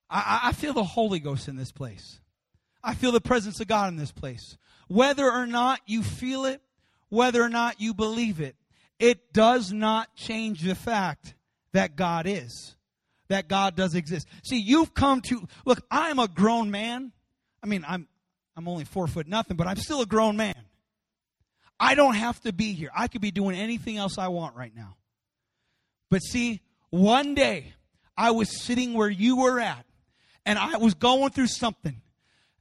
I, 0.09 0.39
I 0.45 0.51
feel 0.51 0.73
the 0.73 0.83
Holy 0.83 1.19
Ghost 1.19 1.47
in 1.47 1.55
this 1.55 1.71
place. 1.71 2.19
I 2.83 2.95
feel 2.95 3.11
the 3.11 3.21
presence 3.21 3.59
of 3.59 3.67
God 3.67 3.89
in 3.89 3.95
this 3.95 4.11
place. 4.11 4.57
Whether 4.87 5.31
or 5.31 5.45
not 5.45 5.79
you 5.85 6.01
feel 6.03 6.45
it, 6.45 6.61
whether 7.09 7.41
or 7.41 7.49
not 7.49 7.79
you 7.79 7.93
believe 7.93 8.41
it, 8.41 8.55
it 8.97 9.31
does 9.31 9.71
not 9.71 10.15
change 10.15 10.61
the 10.63 10.75
fact 10.75 11.35
that 11.71 11.95
God 11.95 12.25
is 12.25 12.75
that 13.29 13.47
God 13.47 13.75
does 13.75 13.95
exist. 13.95 14.27
See, 14.43 14.59
you've 14.59 14.93
come 14.93 15.21
to 15.21 15.47
look, 15.65 15.81
I'm 15.89 16.19
a 16.19 16.27
grown 16.27 16.69
man. 16.69 17.11
I 17.63 17.67
mean, 17.67 17.85
I'm 17.87 18.07
I'm 18.57 18.67
only 18.67 18.83
four 18.83 19.07
foot 19.07 19.27
nothing, 19.27 19.55
but 19.55 19.67
I'm 19.67 19.77
still 19.77 20.01
a 20.01 20.05
grown 20.05 20.35
man. 20.35 20.55
I 21.79 21.95
don't 21.95 22.15
have 22.15 22.39
to 22.41 22.53
be 22.53 22.73
here. 22.73 22.89
I 22.95 23.07
could 23.07 23.21
be 23.21 23.31
doing 23.31 23.57
anything 23.57 23.97
else 23.97 24.17
I 24.17 24.27
want 24.27 24.55
right 24.55 24.75
now. 24.75 24.97
But 26.09 26.19
see, 26.19 26.61
one 26.89 27.35
day 27.35 27.73
I 28.17 28.31
was 28.31 28.61
sitting 28.61 28.93
where 28.93 29.09
you 29.09 29.37
were 29.37 29.59
at, 29.59 29.85
and 30.45 30.59
I 30.59 30.77
was 30.77 30.93
going 30.93 31.29
through 31.31 31.47
something, 31.47 32.01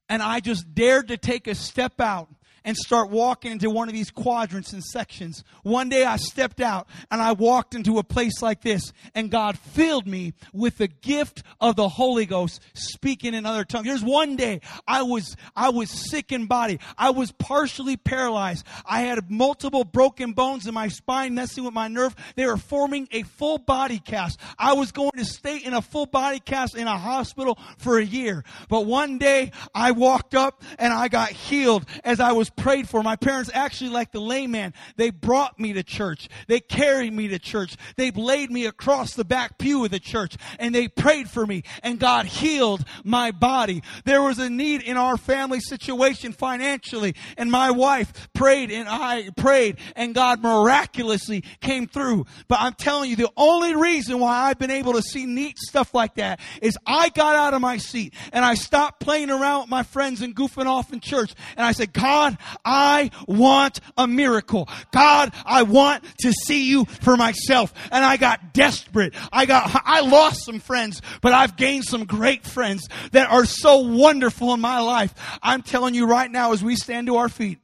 and 0.09 0.23
I 0.23 0.41
just 0.41 0.75
dared 0.75 1.09
to 1.09 1.17
take 1.17 1.47
a 1.47 1.55
step 1.55 2.01
out 2.01 2.29
and 2.69 2.77
start 2.77 3.09
walking 3.09 3.51
into 3.51 3.71
one 3.71 3.89
of 3.89 3.95
these 3.95 4.11
quadrants 4.11 4.75
and 4.75 4.85
sections. 4.85 5.43
One 5.63 5.89
day 5.89 6.05
I 6.05 6.17
stepped 6.17 6.61
out 6.61 6.87
and 7.11 7.23
I 7.23 7.33
walked 7.33 7.75
into 7.75 7.97
a 7.97 8.05
place 8.05 8.43
like 8.43 8.61
this 8.61 8.93
and 9.15 9.31
God 9.31 9.59
filled 9.59 10.07
me 10.07 10.35
with 10.53 10.77
the 10.77 10.89
gift 10.89 11.43
of 11.63 11.77
the 11.77 11.89
Holy 11.89 12.27
Ghost 12.27 12.61
speaking 12.75 13.33
in 13.33 13.47
other 13.47 13.65
tongues. 13.65 13.87
There's 13.87 14.05
one 14.05 14.37
day 14.37 14.61
I 14.87 15.01
was, 15.01 15.35
I 15.57 15.71
was 15.71 15.89
sick 15.89 16.31
in 16.31 16.45
body. 16.45 16.79
I 16.99 17.09
was 17.09 17.33
partially 17.33 17.97
paralyzed. 17.97 18.67
I 18.85 19.01
had 19.01 19.31
multiple 19.31 19.85
broken 19.85 20.33
bones 20.33 20.67
in 20.67 20.75
my 20.75 20.89
spine 20.89 21.35
messing 21.35 21.65
with 21.65 21.73
my 21.73 21.89
nerve. 21.89 22.15
They 22.37 22.45
were 22.45 22.59
forming 22.59 23.09
a 23.13 23.23
full 23.23 23.57
body 23.57 23.99
cast. 23.99 24.39
I 24.59 24.75
was 24.75 24.93
going 24.93 25.13
to 25.17 25.25
stay 25.25 25.57
in 25.57 25.73
a 25.73 25.81
full 25.81 26.05
body 26.05 26.39
cast 26.39 26.77
in 26.77 26.87
a 26.87 26.99
hospital 26.99 27.59
for 27.79 27.97
a 27.97 28.05
year. 28.05 28.45
But 28.69 28.85
one 28.85 29.17
day 29.17 29.53
I 29.75 29.93
walked 29.93 30.35
up 30.35 30.63
and 30.79 30.93
I 30.93 31.09
got 31.09 31.31
healed 31.31 31.87
as 32.05 32.21
I 32.21 32.33
was 32.33 32.51
prayed 32.59 32.89
for. 32.89 33.03
My 33.03 33.17
parents 33.17 33.51
actually, 33.55 33.91
like 33.91 34.13
the 34.13 34.21
layman, 34.21 34.75
they 34.97 35.11
brought 35.11 35.59
me 35.59 35.73
to 35.75 35.83
church. 35.83 36.29
They 36.47 36.61
carried 36.61 37.13
me 37.13 37.29
to 37.29 37.39
church. 37.39 37.77
They 37.97 38.11
laid 38.11 38.51
me 38.51 38.67
across 38.67 39.15
the 39.15 39.25
back 39.25 39.59
pew 39.59 39.85
of 39.85 39.91
the 39.91 40.01
church 40.01 40.37
and 40.59 40.75
they 40.75 40.89
prayed 40.89 41.31
for 41.31 41.47
me 41.47 41.63
and 41.83 41.99
God 41.99 42.27
healed 42.27 42.85
my 43.05 43.31
body. 43.31 43.83
There 44.05 44.23
was 44.23 44.39
a 44.39 44.51
need 44.51 44.83
in 44.83 44.97
our 44.97 45.17
family 45.17 45.61
situation 45.61 46.33
financially 46.33 47.15
and 47.37 47.51
my 47.51 47.71
wife 47.71 48.29
prayed 48.35 48.71
and 48.71 48.89
I 48.89 49.31
prayed 49.37 49.79
and 49.97 50.15
God 50.15 50.43
miraculously 50.43 51.45
came 51.61 51.87
through. 51.87 52.27
But 52.49 52.61
I'm 52.61 52.75
telling 52.75 53.11
you, 53.11 53.17
the 53.17 53.31
only 53.37 53.77
reason 53.77 54.19
why 54.19 54.49
I've 54.49 54.59
been 54.59 54.71
able 54.71 54.95
to 54.95 55.03
see 55.03 55.27
neat 55.27 55.59
stuff 55.59 55.95
like 55.95 56.17
that 56.17 56.41
is 56.61 56.77
I 56.87 57.11
got 57.11 57.37
out 57.37 57.55
of 57.55 57.61
my 57.61 57.79
seat 57.79 58.15
and 58.33 58.45
I 58.45 58.55
stopped 58.55 59.01
playing 59.01 59.31
around 59.31 59.63
with 59.63 59.71
my 59.71 59.83
friends 59.83 60.23
and 60.23 60.35
goofing 60.35 60.67
off 60.67 60.93
in 60.93 61.01
church 61.01 61.35
and 61.57 61.65
I 61.65 61.73
said, 61.73 61.93
God, 61.93 62.38
I 62.65 63.11
want 63.27 63.81
a 63.97 64.07
miracle. 64.07 64.69
God, 64.93 65.33
I 65.45 65.63
want 65.63 66.05
to 66.21 66.33
see 66.33 66.69
you 66.69 66.85
for 66.85 67.17
myself. 67.17 67.73
And 67.91 68.05
I 68.05 68.17
got 68.17 68.53
desperate. 68.53 69.15
I 69.33 69.47
got, 69.47 69.83
I 69.85 70.01
lost 70.01 70.45
some 70.45 70.61
friends, 70.61 71.03
but 71.21 71.33
I've 71.33 71.57
gained 71.57 71.85
some 71.85 72.05
great 72.05 72.45
friends 72.45 72.89
that 73.13 73.31
are 73.31 73.45
so 73.45 73.79
wonderful 73.79 74.55
in 74.55 74.61
my 74.61 74.81
life. 74.81 75.15
I'm 75.43 75.63
telling 75.63 75.95
you 75.95 76.07
right 76.07 76.31
now, 76.31 76.53
as 76.53 76.63
we 76.63 76.77
stand 76.77 77.07
to 77.07 77.17
our 77.17 77.29
feet, 77.29 77.59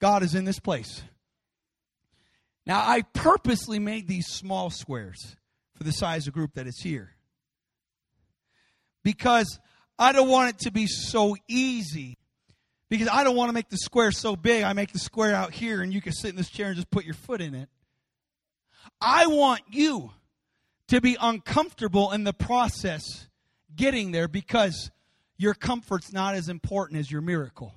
God 0.00 0.22
is 0.22 0.34
in 0.34 0.44
this 0.44 0.58
place. 0.58 1.02
Now, 2.66 2.80
I 2.80 3.02
purposely 3.12 3.78
made 3.78 4.06
these 4.06 4.26
small 4.26 4.70
squares 4.70 5.36
for 5.74 5.84
the 5.84 5.92
size 5.92 6.26
of 6.28 6.34
group 6.34 6.54
that 6.54 6.66
is 6.66 6.80
here. 6.80 7.10
Because 9.02 9.58
I 9.98 10.12
don't 10.12 10.28
want 10.28 10.50
it 10.50 10.58
to 10.60 10.70
be 10.70 10.86
so 10.86 11.36
easy 11.48 12.18
because 12.92 13.08
I 13.08 13.24
don't 13.24 13.36
want 13.36 13.48
to 13.48 13.54
make 13.54 13.70
the 13.70 13.78
square 13.78 14.12
so 14.12 14.36
big, 14.36 14.64
I 14.64 14.74
make 14.74 14.92
the 14.92 14.98
square 14.98 15.34
out 15.34 15.54
here 15.54 15.80
and 15.80 15.94
you 15.94 16.02
can 16.02 16.12
sit 16.12 16.28
in 16.28 16.36
this 16.36 16.50
chair 16.50 16.66
and 16.66 16.76
just 16.76 16.90
put 16.90 17.06
your 17.06 17.14
foot 17.14 17.40
in 17.40 17.54
it. 17.54 17.70
I 19.00 19.28
want 19.28 19.62
you 19.70 20.10
to 20.88 21.00
be 21.00 21.16
uncomfortable 21.18 22.12
in 22.12 22.24
the 22.24 22.34
process 22.34 23.28
getting 23.74 24.12
there 24.12 24.28
because 24.28 24.90
your 25.38 25.54
comfort's 25.54 26.12
not 26.12 26.34
as 26.34 26.50
important 26.50 27.00
as 27.00 27.10
your 27.10 27.22
miracle. 27.22 27.72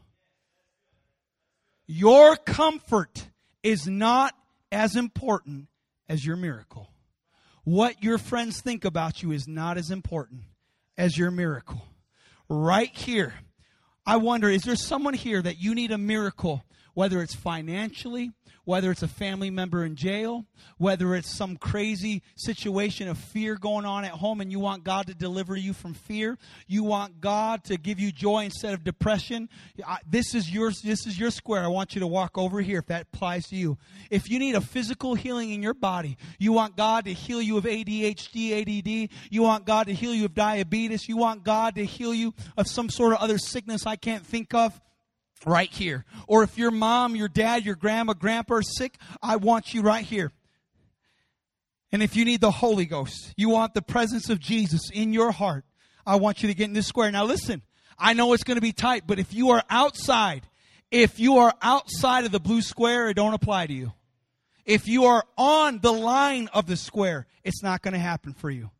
Your 1.87 2.35
comfort 2.35 3.29
is 3.63 3.87
not 3.87 4.33
as 4.69 4.97
important 4.97 5.69
as 6.09 6.25
your 6.25 6.35
miracle. 6.35 6.89
What 7.63 8.03
your 8.03 8.17
friends 8.17 8.59
think 8.59 8.83
about 8.83 9.23
you 9.23 9.31
is 9.31 9.47
not 9.47 9.77
as 9.77 9.91
important 9.91 10.41
as 10.97 11.17
your 11.17 11.31
miracle. 11.31 11.87
Right 12.49 12.93
here, 12.93 13.33
I 14.05 14.17
wonder, 14.17 14.49
is 14.49 14.63
there 14.63 14.75
someone 14.75 15.13
here 15.13 15.41
that 15.41 15.59
you 15.59 15.73
need 15.73 15.91
a 15.91 15.97
miracle, 15.97 16.64
whether 16.95 17.21
it's 17.21 17.35
financially, 17.35 18.31
whether 18.63 18.89
it's 18.89 19.03
a 19.03 19.07
family 19.07 19.51
member 19.51 19.85
in 19.85 19.95
jail, 19.95 20.45
whether 20.77 21.13
it's 21.13 21.37
some 21.37 21.55
crazy 21.55 22.23
situation 22.35 23.07
of 23.07 23.17
fear 23.17 23.55
going 23.55 23.85
on 23.85 24.03
at 24.03 24.11
home 24.11 24.41
and 24.41 24.51
you 24.51 24.59
want 24.59 24.83
God 24.83 25.07
to 25.07 25.13
deliver 25.13 25.55
you 25.55 25.71
from 25.71 25.93
fear, 25.93 26.37
you 26.67 26.83
want 26.83 27.21
God 27.21 27.63
to 27.65 27.77
give 27.77 27.99
you 27.99 28.11
joy 28.11 28.45
instead 28.45 28.73
of 28.73 28.83
depression, 28.83 29.49
this 30.09 30.33
is 30.33 30.51
yours 30.51 30.81
this 30.83 31.05
is 31.05 31.19
your 31.19 31.31
square. 31.31 31.63
I 31.63 31.67
want 31.67 31.93
you 31.93 31.99
to 31.99 32.07
walk 32.07 32.37
over 32.37 32.59
here 32.61 32.79
if 32.79 32.87
that 32.87 33.07
applies 33.13 33.45
to 33.47 33.55
you. 33.55 33.77
If 34.09 34.29
you 34.29 34.39
need 34.39 34.55
a 34.55 34.61
physical 34.61 35.13
healing 35.13 35.51
in 35.51 35.61
your 35.61 35.73
body, 35.73 36.17
you 36.39 36.51
want 36.51 36.75
God 36.75 37.05
to 37.05 37.13
heal 37.13 37.41
you 37.41 37.57
of 37.57 37.65
ADHD, 37.65 38.61
ADD, 38.61 39.09
you 39.29 39.43
want 39.43 39.65
God 39.65 39.87
to 39.87 39.93
heal 39.93 40.13
you 40.13 40.25
of 40.25 40.33
diabetes, 40.33 41.07
you 41.07 41.17
want 41.17 41.43
God 41.43 41.75
to 41.75 41.85
heal 41.85 42.13
you 42.13 42.33
of 42.57 42.67
some 42.67 42.89
sort 42.89 43.13
of 43.13 43.19
other 43.19 43.37
sickness 43.37 43.85
I 43.85 43.95
can't 43.95 44.25
think 44.25 44.53
of, 44.53 44.81
right 45.45 45.71
here. 45.71 46.05
Or 46.27 46.43
if 46.43 46.57
your 46.57 46.71
mom, 46.71 47.15
your 47.15 47.27
dad, 47.27 47.65
your 47.65 47.75
grandma, 47.75 48.13
grandpa 48.13 48.55
are 48.55 48.61
sick, 48.61 48.97
I 49.21 49.37
want 49.37 49.73
you 49.73 49.81
right 49.81 50.03
here. 50.03 50.31
And 51.91 52.03
if 52.03 52.15
you 52.15 52.25
need 52.25 52.41
the 52.41 52.51
Holy 52.51 52.85
Ghost, 52.85 53.33
you 53.37 53.49
want 53.49 53.73
the 53.73 53.81
presence 53.81 54.29
of 54.29 54.39
Jesus 54.39 54.89
in 54.93 55.13
your 55.13 55.31
heart, 55.31 55.63
I 56.05 56.17
want 56.17 56.43
you 56.43 56.49
to 56.49 56.55
get 56.55 56.65
in 56.65 56.73
this 56.73 56.87
square. 56.87 57.11
Now 57.11 57.25
listen, 57.25 57.61
I 57.97 58.13
know 58.13 58.33
it's 58.33 58.43
going 58.43 58.57
to 58.57 58.61
be 58.61 58.73
tight, 58.73 59.03
but 59.07 59.19
if 59.19 59.33
you 59.33 59.51
are 59.51 59.63
outside, 59.69 60.47
if 60.91 61.19
you 61.19 61.37
are 61.37 61.53
outside 61.61 62.25
of 62.25 62.31
the 62.31 62.39
blue 62.39 62.61
square, 62.61 63.09
it 63.09 63.15
don't 63.15 63.33
apply 63.33 63.67
to 63.67 63.73
you. 63.73 63.93
If 64.65 64.87
you 64.87 65.05
are 65.05 65.23
on 65.37 65.79
the 65.79 65.93
line 65.93 66.49
of 66.53 66.65
the 66.65 66.75
square, 66.75 67.27
it's 67.43 67.63
not 67.63 67.81
going 67.81 67.93
to 67.93 67.99
happen 67.99 68.33
for 68.33 68.49
you. 68.49 68.71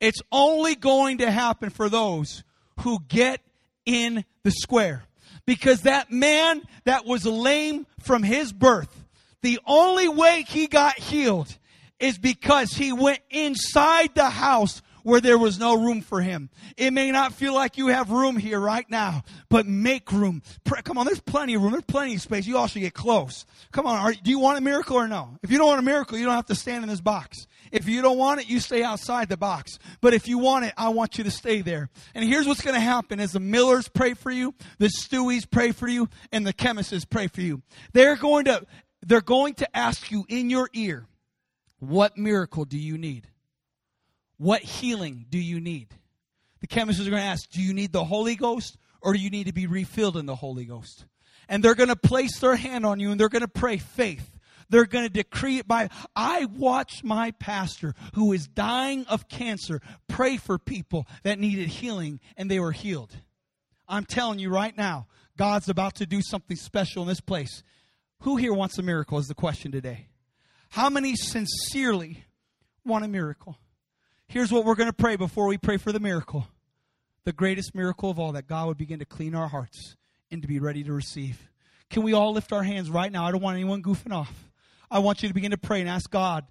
It's 0.00 0.20
only 0.32 0.74
going 0.74 1.18
to 1.18 1.30
happen 1.30 1.70
for 1.70 1.88
those 1.88 2.42
who 2.80 2.98
get 3.06 3.40
in 3.84 4.24
the 4.42 4.50
square. 4.50 5.05
Because 5.46 5.82
that 5.82 6.10
man 6.10 6.62
that 6.84 7.06
was 7.06 7.24
lame 7.24 7.86
from 8.00 8.22
his 8.22 8.52
birth, 8.52 9.04
the 9.42 9.60
only 9.66 10.08
way 10.08 10.44
he 10.46 10.66
got 10.66 10.98
healed 10.98 11.56
is 12.00 12.18
because 12.18 12.72
he 12.72 12.92
went 12.92 13.20
inside 13.30 14.14
the 14.14 14.28
house 14.28 14.82
where 15.06 15.20
there 15.20 15.38
was 15.38 15.56
no 15.60 15.80
room 15.80 16.00
for 16.00 16.20
him. 16.20 16.50
It 16.76 16.92
may 16.92 17.12
not 17.12 17.32
feel 17.32 17.54
like 17.54 17.76
you 17.76 17.86
have 17.86 18.10
room 18.10 18.36
here 18.36 18.58
right 18.58 18.84
now, 18.90 19.22
but 19.48 19.64
make 19.64 20.10
room. 20.10 20.42
Come 20.82 20.98
on, 20.98 21.06
there's 21.06 21.20
plenty 21.20 21.54
of 21.54 21.62
room. 21.62 21.70
There's 21.70 21.84
plenty 21.84 22.16
of 22.16 22.22
space. 22.22 22.44
You 22.44 22.58
all 22.58 22.66
should 22.66 22.80
get 22.80 22.92
close. 22.92 23.46
Come 23.70 23.86
on, 23.86 23.98
are, 23.98 24.12
do 24.12 24.30
you 24.30 24.40
want 24.40 24.58
a 24.58 24.60
miracle 24.60 24.96
or 24.96 25.06
no? 25.06 25.38
If 25.44 25.52
you 25.52 25.58
don't 25.58 25.68
want 25.68 25.78
a 25.78 25.84
miracle, 25.84 26.18
you 26.18 26.24
don't 26.24 26.34
have 26.34 26.46
to 26.46 26.56
stand 26.56 26.82
in 26.82 26.88
this 26.88 27.00
box. 27.00 27.46
If 27.72 27.88
you 27.88 28.02
don't 28.02 28.18
want 28.18 28.40
it, 28.40 28.48
you 28.48 28.60
stay 28.60 28.82
outside 28.82 29.28
the 29.28 29.36
box. 29.36 29.78
But 30.00 30.14
if 30.14 30.28
you 30.28 30.38
want 30.38 30.66
it, 30.66 30.74
I 30.76 30.90
want 30.90 31.18
you 31.18 31.24
to 31.24 31.30
stay 31.30 31.62
there. 31.62 31.90
And 32.14 32.24
here's 32.24 32.46
what's 32.46 32.62
going 32.62 32.74
to 32.74 32.80
happen 32.80 33.20
as 33.20 33.32
the 33.32 33.40
Millers 33.40 33.88
pray 33.88 34.14
for 34.14 34.30
you, 34.30 34.54
the 34.78 34.86
Stewies 34.86 35.48
pray 35.50 35.72
for 35.72 35.88
you, 35.88 36.08
and 36.32 36.46
the 36.46 36.52
chemists 36.52 37.04
pray 37.04 37.26
for 37.28 37.40
you. 37.40 37.62
They're 37.92 38.16
going 38.16 38.46
to, 38.46 38.66
they're 39.02 39.20
going 39.20 39.54
to 39.54 39.76
ask 39.76 40.10
you 40.10 40.24
in 40.28 40.50
your 40.50 40.68
ear, 40.72 41.06
what 41.78 42.16
miracle 42.16 42.64
do 42.64 42.78
you 42.78 42.98
need? 42.98 43.28
What 44.38 44.62
healing 44.62 45.26
do 45.28 45.38
you 45.38 45.60
need? 45.60 45.88
The 46.60 46.66
chemists 46.66 47.06
are 47.06 47.10
going 47.10 47.22
to 47.22 47.28
ask, 47.28 47.48
Do 47.50 47.62
you 47.62 47.74
need 47.74 47.92
the 47.92 48.04
Holy 48.04 48.34
Ghost 48.34 48.76
or 49.00 49.12
do 49.12 49.18
you 49.18 49.30
need 49.30 49.46
to 49.46 49.52
be 49.52 49.66
refilled 49.66 50.16
in 50.16 50.26
the 50.26 50.34
Holy 50.34 50.64
Ghost? 50.64 51.04
And 51.48 51.62
they're 51.62 51.74
going 51.74 51.90
to 51.90 51.96
place 51.96 52.38
their 52.40 52.56
hand 52.56 52.84
on 52.84 52.98
you 52.98 53.10
and 53.10 53.20
they're 53.20 53.28
going 53.28 53.42
to 53.42 53.48
pray 53.48 53.78
faith. 53.78 54.35
They're 54.68 54.86
going 54.86 55.06
to 55.06 55.12
decree 55.12 55.58
it 55.58 55.68
by. 55.68 55.90
I 56.14 56.46
watched 56.46 57.04
my 57.04 57.30
pastor 57.32 57.94
who 58.14 58.32
is 58.32 58.46
dying 58.48 59.06
of 59.06 59.28
cancer 59.28 59.80
pray 60.08 60.36
for 60.36 60.58
people 60.58 61.06
that 61.22 61.38
needed 61.38 61.68
healing 61.68 62.20
and 62.36 62.50
they 62.50 62.60
were 62.60 62.72
healed. 62.72 63.14
I'm 63.88 64.04
telling 64.04 64.38
you 64.38 64.50
right 64.50 64.76
now, 64.76 65.06
God's 65.36 65.68
about 65.68 65.96
to 65.96 66.06
do 66.06 66.20
something 66.22 66.56
special 66.56 67.02
in 67.02 67.08
this 67.08 67.20
place. 67.20 67.62
Who 68.20 68.36
here 68.36 68.52
wants 68.52 68.78
a 68.78 68.82
miracle 68.82 69.18
is 69.18 69.28
the 69.28 69.34
question 69.34 69.70
today. 69.70 70.08
How 70.70 70.90
many 70.90 71.14
sincerely 71.14 72.24
want 72.84 73.04
a 73.04 73.08
miracle? 73.08 73.58
Here's 74.26 74.50
what 74.50 74.64
we're 74.64 74.74
going 74.74 74.88
to 74.88 74.92
pray 74.92 75.16
before 75.16 75.46
we 75.46 75.58
pray 75.58 75.76
for 75.76 75.92
the 75.92 76.00
miracle. 76.00 76.48
The 77.24 77.32
greatest 77.32 77.74
miracle 77.74 78.10
of 78.10 78.18
all, 78.18 78.32
that 78.32 78.46
God 78.46 78.68
would 78.68 78.78
begin 78.78 78.98
to 79.00 79.04
clean 79.04 79.34
our 79.34 79.48
hearts 79.48 79.96
and 80.30 80.42
to 80.42 80.48
be 80.48 80.58
ready 80.58 80.82
to 80.84 80.92
receive. 80.92 81.50
Can 81.90 82.02
we 82.02 82.12
all 82.12 82.32
lift 82.32 82.52
our 82.52 82.62
hands 82.62 82.90
right 82.90 83.10
now? 83.10 83.24
I 83.24 83.30
don't 83.30 83.42
want 83.42 83.56
anyone 83.56 83.82
goofing 83.82 84.12
off. 84.12 84.45
I 84.90 85.00
want 85.00 85.22
you 85.22 85.28
to 85.28 85.34
begin 85.34 85.50
to 85.50 85.58
pray 85.58 85.80
and 85.80 85.88
ask 85.88 86.10
God 86.10 86.44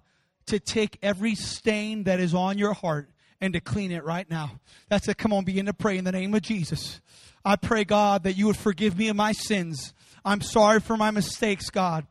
to 0.46 0.60
take 0.60 0.98
every 1.02 1.34
stain 1.34 2.04
that 2.04 2.20
is 2.20 2.34
on 2.34 2.58
your 2.58 2.72
heart 2.72 3.10
and 3.40 3.52
to 3.52 3.60
clean 3.60 3.92
it 3.92 4.04
right 4.04 4.28
now. 4.30 4.52
That's 4.88 5.08
it. 5.08 5.18
Come 5.18 5.32
on, 5.32 5.44
begin 5.44 5.66
to 5.66 5.74
pray 5.74 5.98
in 5.98 6.04
the 6.04 6.12
name 6.12 6.34
of 6.34 6.42
Jesus. 6.42 7.00
I 7.44 7.56
pray, 7.56 7.84
God, 7.84 8.24
that 8.24 8.36
you 8.36 8.46
would 8.46 8.56
forgive 8.56 8.96
me 8.96 9.08
of 9.08 9.16
my 9.16 9.32
sins. 9.32 9.92
I'm 10.24 10.40
sorry 10.40 10.80
for 10.80 10.96
my 10.96 11.10
mistakes, 11.10 11.70
God. 11.70 12.06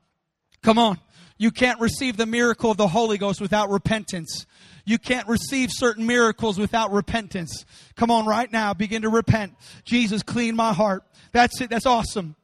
Come 0.61 0.77
on. 0.77 0.99
You 1.37 1.51
can't 1.51 1.81
receive 1.81 2.15
the 2.15 2.25
miracle 2.25 2.71
of 2.71 2.77
the 2.77 2.87
Holy 2.87 3.17
Ghost 3.17 3.41
without 3.41 3.69
repentance. 3.69 4.45
You 4.85 4.97
can't 4.97 5.27
receive 5.27 5.69
certain 5.71 6.05
miracles 6.05 6.57
without 6.57 6.91
repentance. 6.91 7.65
Come 7.95 8.11
on 8.11 8.25
right 8.25 8.49
now, 8.51 8.73
begin 8.73 9.01
to 9.01 9.09
repent. 9.09 9.55
Jesus, 9.83 10.23
clean 10.23 10.55
my 10.55 10.71
heart. 10.71 11.03
That's 11.33 11.59
it. 11.59 11.69
That's 11.69 11.85
awesome. 11.85 12.35